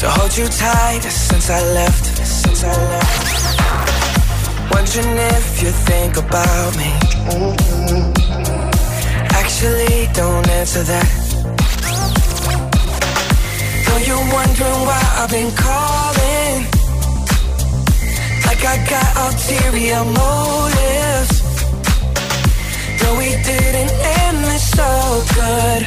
to 0.00 0.10
hold 0.10 0.36
you 0.36 0.48
tight 0.48 1.02
since 1.02 1.48
I 1.48 1.62
left. 1.74 2.06
Since 2.26 2.64
I 2.64 2.74
left. 2.90 4.74
Wondering 4.74 5.16
if 5.36 5.62
you 5.62 5.70
think 5.70 6.16
about 6.16 6.76
me. 6.76 6.90
Actually, 9.30 10.08
don't 10.12 10.48
answer 10.48 10.82
that. 10.82 11.08
Know 13.86 13.98
you're 14.08 14.26
wondering 14.34 14.80
why 14.90 15.02
I've 15.20 15.30
been 15.30 15.52
calling. 15.54 16.66
Like 18.44 18.64
I 18.72 18.76
got 18.90 19.08
ulterior 19.24 20.04
motives. 20.04 21.49
No, 23.10 23.18
we 23.18 23.30
didn't 23.30 23.92
end 24.22 24.38
this 24.44 24.70
so 24.78 24.90
good. 25.34 25.82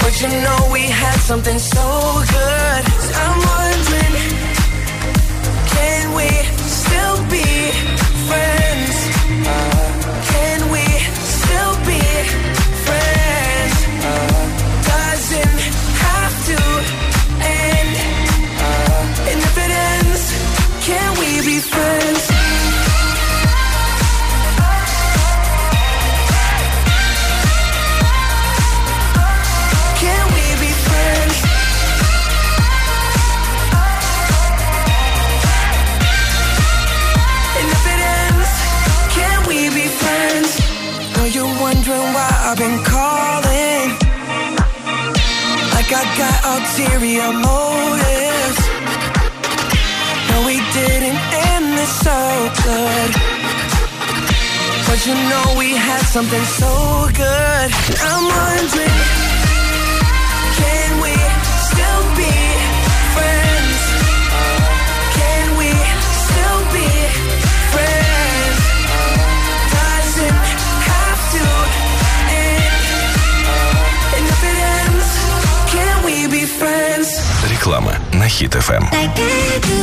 But 0.00 0.12
you 0.22 0.28
know 0.44 0.60
we 0.72 0.80
had 0.80 1.18
something 1.30 1.58
so 1.58 1.86
good. 2.36 2.82
I'm 3.22 3.38
wondering, 3.52 4.14
can 5.74 6.04
we 6.18 6.28
still 6.80 7.18
be 7.34 7.48
friends? 8.28 8.96
Can 10.32 10.58
we 10.74 10.84
still 11.40 11.74
be 11.90 12.00
friends? 12.86 13.74
Doesn't 14.92 15.58
have 16.06 16.34
to 16.48 16.58
end. 17.60 17.94
And 19.28 19.38
if 19.48 19.56
it 19.64 19.72
ends, 19.92 20.24
can 20.86 21.10
we 21.20 21.30
be 21.44 21.58
friends? 21.60 22.21
I've 42.52 42.58
been 42.58 42.84
calling. 42.84 43.88
Like 45.72 45.88
I 45.88 46.04
got 46.20 46.36
ulterior 46.52 47.32
motives. 47.48 48.60
No, 50.28 50.36
we 50.44 50.60
didn't 50.76 51.20
end 51.48 51.78
this 51.78 51.92
so 52.04 52.20
good. 52.68 53.10
But 54.84 55.00
you 55.06 55.14
know 55.30 55.54
we 55.56 55.72
had 55.72 56.04
something 56.04 56.44
so 56.60 57.08
good. 57.16 57.68
I'm 58.04 58.24
wondering, 58.36 59.00
Реклама 77.62 77.94
на 78.12 78.28
Хит-ФМ. 78.28 79.81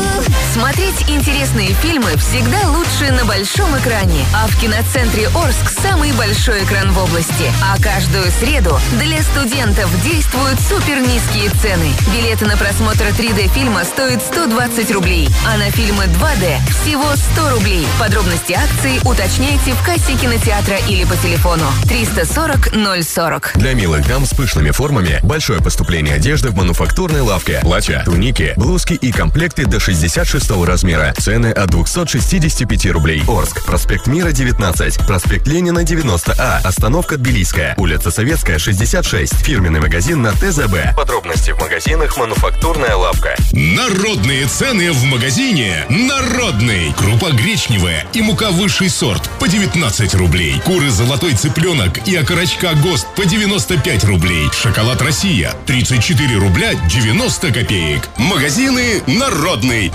Смотреть 0.69 1.09
интересные 1.09 1.69
фильмы 1.73 2.15
всегда 2.17 2.69
лучше 2.69 3.11
на 3.11 3.25
большом 3.25 3.75
экране. 3.79 4.23
А 4.35 4.45
в 4.45 4.55
киноцентре 4.61 5.27
Орск 5.29 5.67
самый 5.81 6.11
большой 6.11 6.63
экран 6.63 6.91
в 6.91 6.99
области. 6.99 7.51
А 7.63 7.81
каждую 7.81 8.25
среду 8.39 8.79
для 8.99 9.19
студентов 9.23 9.89
действуют 10.03 10.59
супер 10.59 10.99
низкие 10.99 11.49
цены. 11.61 11.91
Билеты 12.13 12.45
на 12.45 12.55
просмотр 12.55 13.05
3D 13.05 13.51
фильма 13.51 13.83
стоят 13.83 14.21
120 14.21 14.91
рублей, 14.91 15.27
а 15.47 15.57
на 15.57 15.71
фильмы 15.71 16.03
2D 16.03 16.59
всего 16.83 17.15
100 17.33 17.49
рублей. 17.49 17.87
Подробности 17.99 18.53
акции 18.53 18.99
уточняйте 19.09 19.73
в 19.73 19.83
кассе 19.83 20.13
кинотеатра 20.21 20.77
или 20.87 21.03
по 21.03 21.15
телефону 21.15 21.65
340 21.87 22.75
040. 23.03 23.51
Для 23.55 23.73
милых 23.73 24.07
дам 24.07 24.23
с 24.23 24.35
пышными 24.35 24.69
формами 24.69 25.19
большое 25.23 25.63
поступление 25.63 26.13
одежды 26.13 26.49
в 26.49 26.55
мануфактурной 26.55 27.21
лавке. 27.21 27.59
Платья, 27.63 28.03
туники, 28.05 28.53
блузки 28.55 28.93
и 28.93 29.11
комплекты 29.11 29.65
до 29.65 29.79
66 29.79 30.58
размера. 30.65 31.13
Цены 31.17 31.47
от 31.51 31.69
265 31.69 32.85
рублей. 32.87 33.23
Орск. 33.27 33.65
Проспект 33.65 34.07
Мира, 34.07 34.31
19. 34.31 35.05
Проспект 35.05 35.47
Ленина, 35.47 35.79
90А. 35.79 36.61
Остановка 36.63 37.17
Тбилисская. 37.17 37.75
Улица 37.77 38.11
Советская, 38.11 38.59
66. 38.59 39.33
Фирменный 39.45 39.79
магазин 39.79 40.21
на 40.21 40.31
ТЗБ. 40.31 40.95
Подробности 40.95 41.51
в 41.51 41.59
магазинах 41.59 42.17
«Мануфактурная 42.17 42.95
лавка». 42.95 43.35
Народные 43.51 44.45
цены 44.47 44.91
в 44.91 45.03
магазине 45.03 45.85
«Народный». 45.89 46.93
Крупа 46.97 47.31
гречневая 47.31 48.05
и 48.13 48.21
мука 48.21 48.51
высший 48.51 48.89
сорт 48.89 49.29
по 49.39 49.47
19 49.47 50.15
рублей. 50.15 50.61
Куры 50.65 50.89
«Золотой 50.89 51.33
цыпленок» 51.33 52.07
и 52.07 52.15
окорочка 52.15 52.73
«ГОСТ» 52.83 53.07
по 53.15 53.25
95 53.25 54.03
рублей. 54.05 54.49
Шоколад 54.51 55.01
«Россия» 55.01 55.53
34 55.65 56.35
рубля 56.37 56.73
90 56.73 57.51
копеек. 57.51 58.09
Магазины 58.17 59.01
«Народный». 59.07 59.91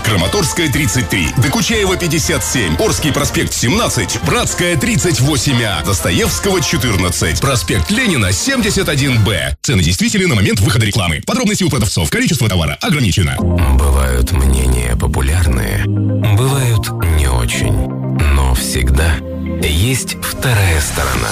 Краматорская 0.55 0.71
33, 0.71 1.29
Докучаева 1.43 1.97
57, 1.97 2.77
Орский 2.77 3.11
проспект 3.11 3.51
17, 3.51 4.19
Братская 4.25 4.75
38А, 4.75 5.85
Достоевского 5.85 6.61
14, 6.61 7.41
проспект 7.41 7.91
Ленина 7.91 8.27
71Б. 8.27 9.55
Цены 9.61 9.83
действительны 9.83 10.27
на 10.27 10.35
момент 10.35 10.61
выхода 10.61 10.85
рекламы. 10.85 11.21
Подробности 11.25 11.65
у 11.65 11.69
продавцов. 11.69 12.09
Количество 12.09 12.47
товара 12.47 12.77
ограничено. 12.79 13.35
Бывают 13.37 14.31
мнения 14.31 14.95
популярные, 14.95 15.83
бывают 15.85 16.89
не 17.17 17.27
очень. 17.27 17.94
Но 18.17 18.53
всегда 18.53 19.17
есть 19.61 20.15
вторая 20.21 20.79
сторона. 20.79 21.27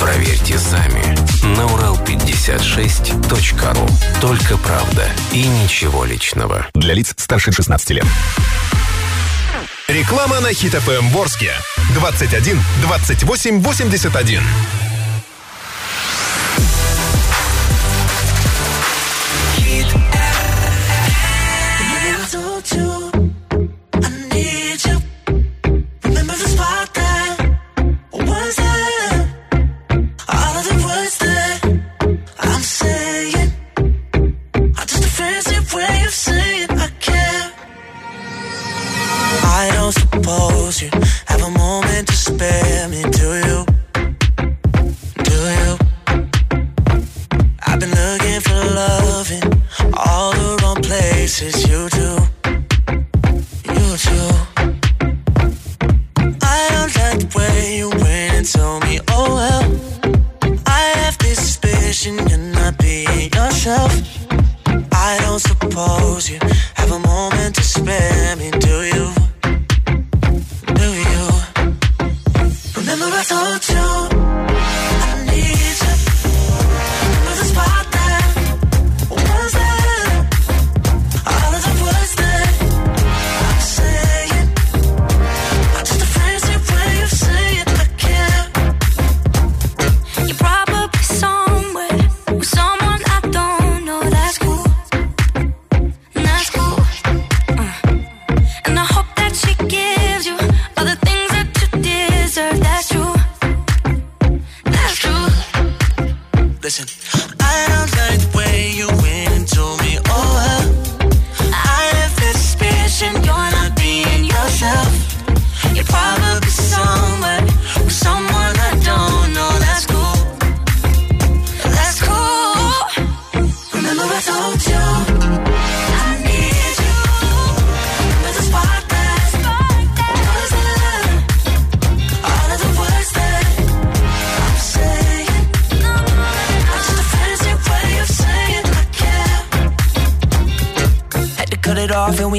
Проверьте 0.00 0.56
сами 0.56 1.02
на 1.56 1.62
Урал56.ру. 1.62 3.88
Только 4.20 4.56
правда 4.56 5.10
и 5.32 5.44
ничего 5.46 6.04
личного. 6.04 6.68
Для 6.74 6.94
лиц 6.94 7.12
старше 7.16 7.50
16 7.50 7.90
лет. 7.90 8.06
Реклама 9.88 10.38
на 10.38 10.52
Хит 10.52 10.74
ФМ 10.74 11.08
в 11.08 11.18
Орске. 11.18 11.50
21 11.94 12.60
28 12.82 13.60
81. 13.60 14.42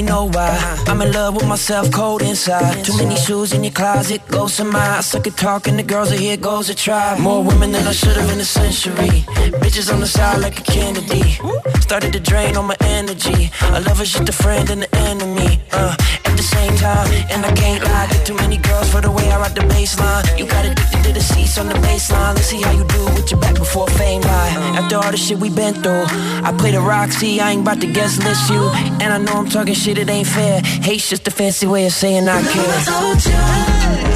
Know 0.04 0.28
why. 0.28 0.82
I'm 0.86 1.00
in 1.02 1.12
love 1.12 1.34
with 1.34 1.46
myself, 1.46 1.90
cold 1.90 2.22
inside. 2.22 2.84
Too 2.84 2.96
many 2.96 3.16
shoes 3.16 3.52
in 3.52 3.64
your 3.64 3.72
closet, 3.72 4.20
ghosts 4.28 4.58
go 4.58 4.64
some 4.64 4.76
I 4.76 5.00
suck 5.00 5.26
at 5.26 5.36
talking, 5.36 5.76
the 5.76 5.82
girls 5.82 6.12
are 6.12 6.16
here, 6.16 6.36
goes 6.36 6.68
a 6.68 6.74
try. 6.74 7.18
More 7.18 7.42
women 7.42 7.72
than 7.72 7.86
I 7.86 7.92
should 7.92 8.16
have 8.16 8.30
in 8.30 8.40
a 8.40 8.44
century. 8.44 9.24
Bitches 9.62 9.92
on 9.92 10.00
the 10.00 10.06
side 10.06 10.40
like 10.40 10.58
a 10.60 10.62
Kennedy. 10.62 11.38
Started 11.80 12.12
to 12.12 12.20
drain 12.20 12.56
all 12.56 12.62
my 12.62 12.76
energy. 12.80 13.50
I 13.60 13.78
love 13.80 14.00
is 14.00 14.12
just 14.12 14.28
a 14.28 14.32
friend 14.32 14.70
and 14.70 14.84
an 14.84 14.94
enemy. 14.94 15.60
Uh, 15.72 15.96
at 16.34 16.38
the 16.38 16.42
same 16.58 16.74
time, 16.76 17.06
and 17.30 17.46
I 17.46 17.52
can't 17.52 17.82
lie. 17.84 18.08
Get 18.10 18.26
too 18.26 18.34
many 18.34 18.58
girls 18.58 18.90
for 18.90 19.00
the 19.00 19.10
way 19.10 19.30
I 19.30 19.38
rock 19.38 19.54
the 19.54 19.66
baseline. 19.74 20.24
You 20.38 20.46
got 20.46 20.64
addicted 20.66 21.02
to 21.04 21.12
the 21.12 21.20
seats 21.20 21.58
on 21.58 21.68
the 21.68 21.78
baseline. 21.86 22.34
Let's 22.34 22.46
see 22.46 22.60
how 22.60 22.72
you 22.72 22.84
do 22.84 23.04
with 23.14 23.30
your 23.30 23.40
back 23.40 23.54
before 23.54 23.86
fame 23.88 24.22
lie. 24.22 24.50
After 24.78 24.96
all 24.96 25.10
the 25.10 25.16
shit 25.16 25.38
we 25.38 25.50
been 25.50 25.74
through, 25.74 26.04
I 26.48 26.52
play 26.58 26.72
the 26.72 26.80
Roxy, 26.80 27.40
I 27.40 27.52
ain't 27.52 27.62
about 27.62 27.80
to 27.82 27.92
guest 27.92 28.24
list 28.24 28.50
you. 28.50 28.62
And 29.02 29.12
I 29.16 29.18
know 29.18 29.34
I'm 29.34 29.48
talking 29.48 29.74
shit, 29.74 29.98
it 29.98 30.08
ain't 30.10 30.26
fair. 30.26 30.60
Hate's 30.60 31.08
just 31.08 31.28
a 31.28 31.30
fancy 31.30 31.66
way 31.66 31.86
of 31.86 31.92
saying 31.92 32.28
I 32.28 32.42
care. 32.52 34.13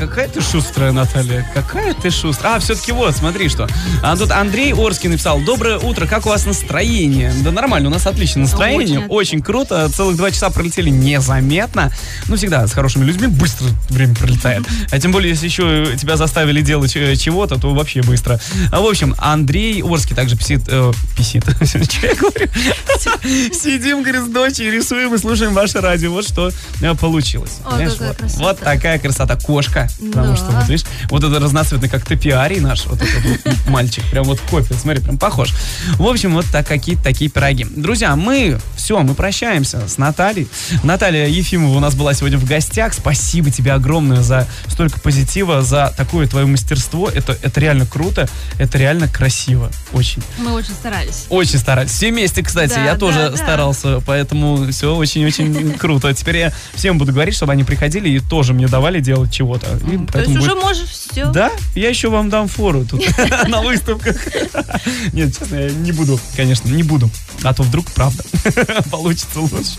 Какая 0.00 0.28
ты 0.28 0.40
шустрая, 0.40 0.92
Наталья. 0.92 1.46
Какая 1.52 1.92
ты 1.92 2.10
шустрая. 2.10 2.56
А, 2.56 2.58
все-таки 2.58 2.90
вот, 2.90 3.14
смотри 3.14 3.50
что. 3.50 3.68
А 4.02 4.16
тут 4.16 4.30
Андрей 4.30 4.72
Орский 4.72 5.10
написал. 5.10 5.40
Доброе 5.42 5.78
утро, 5.78 6.06
как 6.06 6.24
у 6.24 6.30
вас 6.30 6.46
настроение? 6.46 7.34
Да 7.44 7.50
нормально, 7.50 7.90
у 7.90 7.92
нас 7.92 8.06
отличное 8.06 8.44
настроение. 8.44 9.00
Очень 9.00 9.08
Очень, 9.10 9.42
круто. 9.42 9.90
Целых 9.90 10.16
два 10.16 10.30
часа 10.30 10.48
пролетели 10.48 10.88
незаметно. 10.88 11.92
Ну, 12.28 12.36
всегда 12.36 12.66
с 12.66 12.72
хорошими 12.72 13.04
людьми 13.04 13.26
быстро 13.26 13.66
время 13.90 14.14
пролетает. 14.14 14.64
А 14.90 14.98
тем 14.98 15.12
более, 15.12 15.30
если 15.30 15.46
еще 15.46 15.94
тебя 15.98 16.16
заставили 16.16 16.62
делать 16.62 16.96
э, 16.96 17.14
чего-то, 17.16 17.60
то 17.60 17.74
вообще 17.74 18.00
быстро. 18.00 18.40
А, 18.72 18.80
в 18.80 18.86
общем, 18.86 19.14
Андрей 19.18 19.82
Орский 19.82 20.16
также 20.16 20.34
писит... 20.36 20.62
э, 20.66 20.92
писит. 21.14 21.44
Что 21.62 22.06
я 22.06 22.14
говорю? 22.14 22.48
Сидим, 23.52 24.02
говорит, 24.02 24.22
с 24.22 24.28
дочей, 24.28 24.70
рисуем 24.70 25.14
и 25.14 25.18
слушаем 25.18 25.52
ваше 25.52 25.80
радио. 25.80 26.10
Вот 26.10 26.26
что 26.26 26.50
э, 26.80 26.94
получилось. 26.94 27.58
О, 27.66 27.72
какая 27.72 27.90
вот, 27.90 28.16
вот 28.36 28.58
такая 28.60 28.98
красота. 28.98 29.36
Кошка. 29.36 29.89
Потому 29.98 30.30
Да. 30.32 30.36
что, 30.36 30.46
вот 30.46 30.68
видишь, 30.68 30.86
вот 31.10 31.24
это 31.24 31.38
разноцветный, 31.40 31.88
как 31.88 32.04
топиарий 32.04 32.60
наш, 32.60 32.86
вот 32.86 33.00
этот 33.02 33.24
вот 33.44 33.56
мальчик. 33.68 34.04
Прям 34.10 34.24
вот 34.24 34.40
копия, 34.50 34.74
смотри, 34.74 35.02
прям 35.02 35.18
похож. 35.18 35.52
В 35.96 36.06
общем, 36.06 36.32
вот 36.34 36.46
так, 36.46 36.66
какие-то 36.66 37.02
такие 37.02 37.30
пироги. 37.30 37.64
Друзья, 37.64 38.16
мы, 38.16 38.58
все, 38.76 38.98
мы 39.00 39.14
прощаемся 39.14 39.88
с 39.88 39.98
Натальей. 39.98 40.48
Наталья 40.82 41.26
Ефимова 41.26 41.76
у 41.76 41.80
нас 41.80 41.94
была 41.94 42.14
сегодня 42.14 42.38
в 42.38 42.44
гостях. 42.44 42.92
Спасибо 42.94 43.50
тебе 43.50 43.72
огромное 43.72 44.22
за 44.22 44.46
столько 44.68 45.00
позитива, 45.00 45.62
за 45.62 45.92
такое 45.96 46.26
твое 46.26 46.46
мастерство. 46.46 47.08
Это, 47.08 47.36
это 47.42 47.60
реально 47.60 47.86
круто, 47.86 48.28
это 48.58 48.78
реально 48.78 49.08
красиво. 49.08 49.70
Очень. 49.92 50.22
Мы 50.38 50.52
очень 50.52 50.72
старались. 50.72 51.26
Очень 51.28 51.58
старались. 51.58 51.90
Все 51.90 52.10
вместе, 52.10 52.42
кстати, 52.42 52.74
Да, 52.74 52.84
я 52.84 52.92
да, 52.92 52.98
тоже 52.98 53.30
да. 53.30 53.36
старался, 53.36 54.00
поэтому 54.06 54.70
все 54.70 54.94
очень-очень 54.94 55.72
круто. 55.78 56.12
Теперь 56.14 56.36
я 56.36 56.52
всем 56.74 56.98
буду 56.98 57.12
говорить, 57.12 57.34
чтобы 57.34 57.52
они 57.52 57.64
приходили 57.64 58.08
и 58.08 58.20
тоже 58.20 58.54
мне 58.54 58.66
давали 58.68 59.00
делать 59.00 59.32
чего-то. 59.32 59.66
И 59.80 59.86
То 59.86 59.90
есть 59.92 60.08
поэтому 60.12 60.38
уже 60.38 60.50
будет- 60.54 60.62
можешь 60.62 60.88
все. 60.90 61.26
Да, 61.32 61.50
я 61.74 61.88
еще 61.88 62.08
вам 62.10 62.28
дам 62.30 62.48
фору 62.48 62.84
тут 62.84 63.02
на 63.48 63.62
выставках. 63.62 64.16
Нет, 65.12 65.36
честно, 65.38 65.56
я 65.56 65.70
не 65.70 65.92
буду, 65.92 66.18
конечно, 66.36 66.68
не 66.68 66.82
буду. 66.82 67.10
А 67.42 67.54
то 67.54 67.62
вдруг 67.62 67.90
правда 67.92 68.22
получится 68.90 69.40
лучше. 69.40 69.78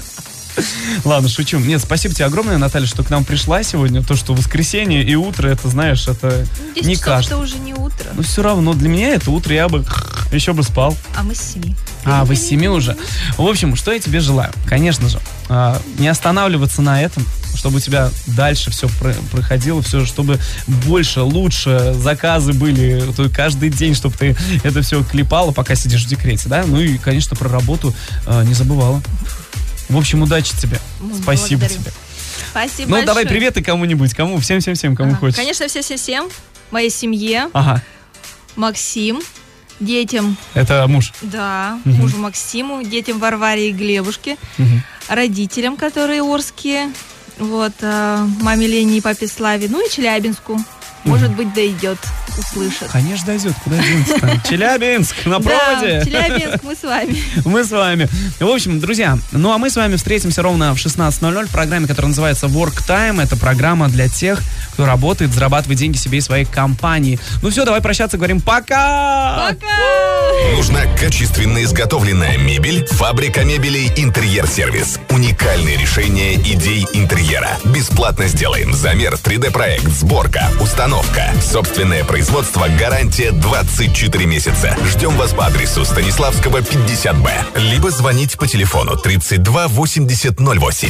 Ладно, 1.05 1.29
шучу. 1.29 1.59
Нет, 1.59 1.81
спасибо 1.81 2.13
тебе 2.13 2.25
огромное, 2.25 2.57
Наталья, 2.57 2.85
что 2.85 3.03
к 3.03 3.09
нам 3.09 3.23
пришла 3.23 3.63
сегодня. 3.63 4.03
То, 4.03 4.15
что 4.15 4.33
воскресенье 4.33 5.03
и 5.03 5.15
утро, 5.15 5.47
это, 5.47 5.69
знаешь, 5.69 6.07
это 6.07 6.45
10 6.75 6.87
не 6.87 6.95
это 6.95 7.37
уже 7.37 7.57
не 7.59 7.73
утро. 7.73 8.07
Но 8.13 8.21
все 8.21 8.41
равно, 8.41 8.73
для 8.73 8.89
меня 8.89 9.09
это 9.15 9.31
утро, 9.31 9.53
я 9.53 9.69
бы 9.69 9.85
еще 10.31 10.53
бы 10.53 10.63
спал. 10.63 10.95
А 11.15 11.23
мы 11.23 11.35
с 11.35 11.53
7. 11.53 11.73
А, 12.03 12.25
вы 12.25 12.35
с 12.35 12.41
семи 12.43 12.67
уже. 12.67 12.97
В 13.37 13.45
общем, 13.45 13.75
что 13.75 13.91
я 13.93 13.99
тебе 13.99 14.19
желаю? 14.19 14.51
Конечно 14.65 15.07
же, 15.07 15.19
а, 15.49 15.79
не 15.99 16.07
останавливаться 16.07 16.81
на 16.81 17.01
этом, 17.01 17.25
чтобы 17.61 17.77
у 17.77 17.79
тебя 17.79 18.09
дальше 18.25 18.71
все 18.71 18.89
проходило, 19.31 19.83
все, 19.83 20.03
чтобы 20.03 20.39
больше, 20.67 21.21
лучше 21.21 21.93
заказы 21.93 22.53
были, 22.53 23.13
то 23.15 23.29
каждый 23.29 23.69
день, 23.69 23.93
чтобы 23.93 24.17
ты 24.17 24.35
это 24.63 24.81
все 24.81 25.03
клепала, 25.03 25.51
пока 25.51 25.75
сидишь 25.75 26.03
в 26.05 26.07
декрете, 26.07 26.49
да? 26.49 26.63
Ну 26.65 26.79
и, 26.81 26.97
конечно, 26.97 27.35
про 27.35 27.49
работу 27.49 27.93
а, 28.25 28.43
не 28.43 28.55
забывала. 28.55 28.99
В 29.89 29.95
общем, 29.97 30.23
удачи 30.23 30.57
тебе. 30.57 30.79
Спасибо 31.21 31.59
благодарю. 31.59 31.81
тебе. 31.83 31.91
Спасибо 32.49 32.89
Ну, 32.89 32.95
давай 33.05 33.23
большое. 33.25 33.27
приветы 33.27 33.61
кому-нибудь, 33.61 34.15
кому, 34.15 34.39
всем-всем-всем, 34.39 34.95
кому 34.95 35.11
Ага. 35.11 35.19
хочешь. 35.19 35.35
Конечно, 35.35 35.67
все-все-всем. 35.67 36.29
Моей 36.71 36.89
семье, 36.89 37.49
Ага, 37.53 37.83
Максим, 38.55 39.21
детям, 39.79 40.35
это 40.55 40.87
муж. 40.87 41.13
да, 41.21 41.79
Мгм. 41.85 41.97
мужу 41.97 42.17
Максиму, 42.17 42.81
детям 42.83 43.19
Варваре 43.19 43.69
и 43.69 43.71
Глебушке, 43.71 44.37
Мгм. 44.57 44.83
родителям, 45.09 45.77
которые 45.77 46.23
орские, 46.23 46.91
вот, 47.37 47.73
а, 47.81 48.25
маме 48.41 48.67
Лене 48.67 48.97
и 48.97 49.01
папе 49.01 49.27
Славе, 49.27 49.67
ну 49.69 49.85
и 49.85 49.89
Челябинску. 49.89 50.59
Может 51.03 51.31
быть, 51.31 51.53
дойдет, 51.53 51.97
услышит. 52.37 52.89
Конечно, 52.91 53.27
дойдет, 53.27 53.53
куда 53.63 53.77
денется 53.77 54.41
Челябинск, 54.49 55.25
на 55.25 55.39
проводе. 55.39 55.99
Да, 55.99 56.05
Челябинск, 56.05 56.63
мы 56.63 56.75
с 56.75 56.83
вами. 56.83 57.17
Мы 57.45 57.63
с 57.63 57.71
вами. 57.71 58.07
В 58.39 58.47
общем, 58.47 58.79
друзья, 58.79 59.17
ну 59.31 59.51
а 59.51 59.57
мы 59.57 59.69
с 59.69 59.75
вами 59.75 59.95
встретимся 59.95 60.41
ровно 60.41 60.73
в 60.73 60.77
16.00 60.77 61.47
в 61.47 61.51
программе, 61.51 61.87
которая 61.87 62.09
называется 62.09 62.47
Work 62.47 62.87
Time. 62.87 63.21
Это 63.21 63.35
программа 63.35 63.89
для 63.89 64.07
тех, 64.07 64.39
кто 64.73 64.85
работает, 64.85 65.33
зарабатывает 65.33 65.79
деньги 65.79 65.97
себе 65.97 66.19
и 66.19 66.21
своей 66.21 66.45
компании. 66.45 67.19
Ну 67.41 67.49
все, 67.49 67.65
давай 67.65 67.81
прощаться, 67.81 68.17
говорим 68.17 68.41
пока! 68.41 69.55
Нужна 70.55 70.81
качественно 70.99 71.63
изготовленная 71.63 72.37
мебель, 72.37 72.85
фабрика 72.85 73.43
мебелей 73.43 73.91
«Интерьер-сервис». 73.95 74.99
Уникальные 75.09 75.77
решения 75.77 76.35
идей 76.35 76.87
интерьера. 76.93 77.49
Бесплатно 77.65 78.27
сделаем 78.27 78.73
замер, 78.73 79.15
3D-проект, 79.15 79.87
сборка, 79.87 80.47
установка. 80.59 80.90
Собственное 81.41 82.03
производство, 82.03 82.67
гарантия 82.79 83.31
24 83.31 84.25
месяца. 84.25 84.75
Ждем 84.85 85.11
вас 85.17 85.33
по 85.33 85.45
адресу 85.45 85.83
Станиславского, 85.83 86.59
50Б. 86.59 87.59
Либо 87.59 87.91
звонить 87.91 88.37
по 88.37 88.47
телефону 88.47 88.95
32 88.95 89.67
80 89.67 90.39
08. 90.39 90.89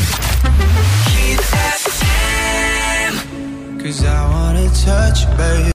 Cause 3.81 4.05
I 4.05 4.29
wanna 4.29 4.69
touch, 4.85 5.25
baby. 5.37 5.61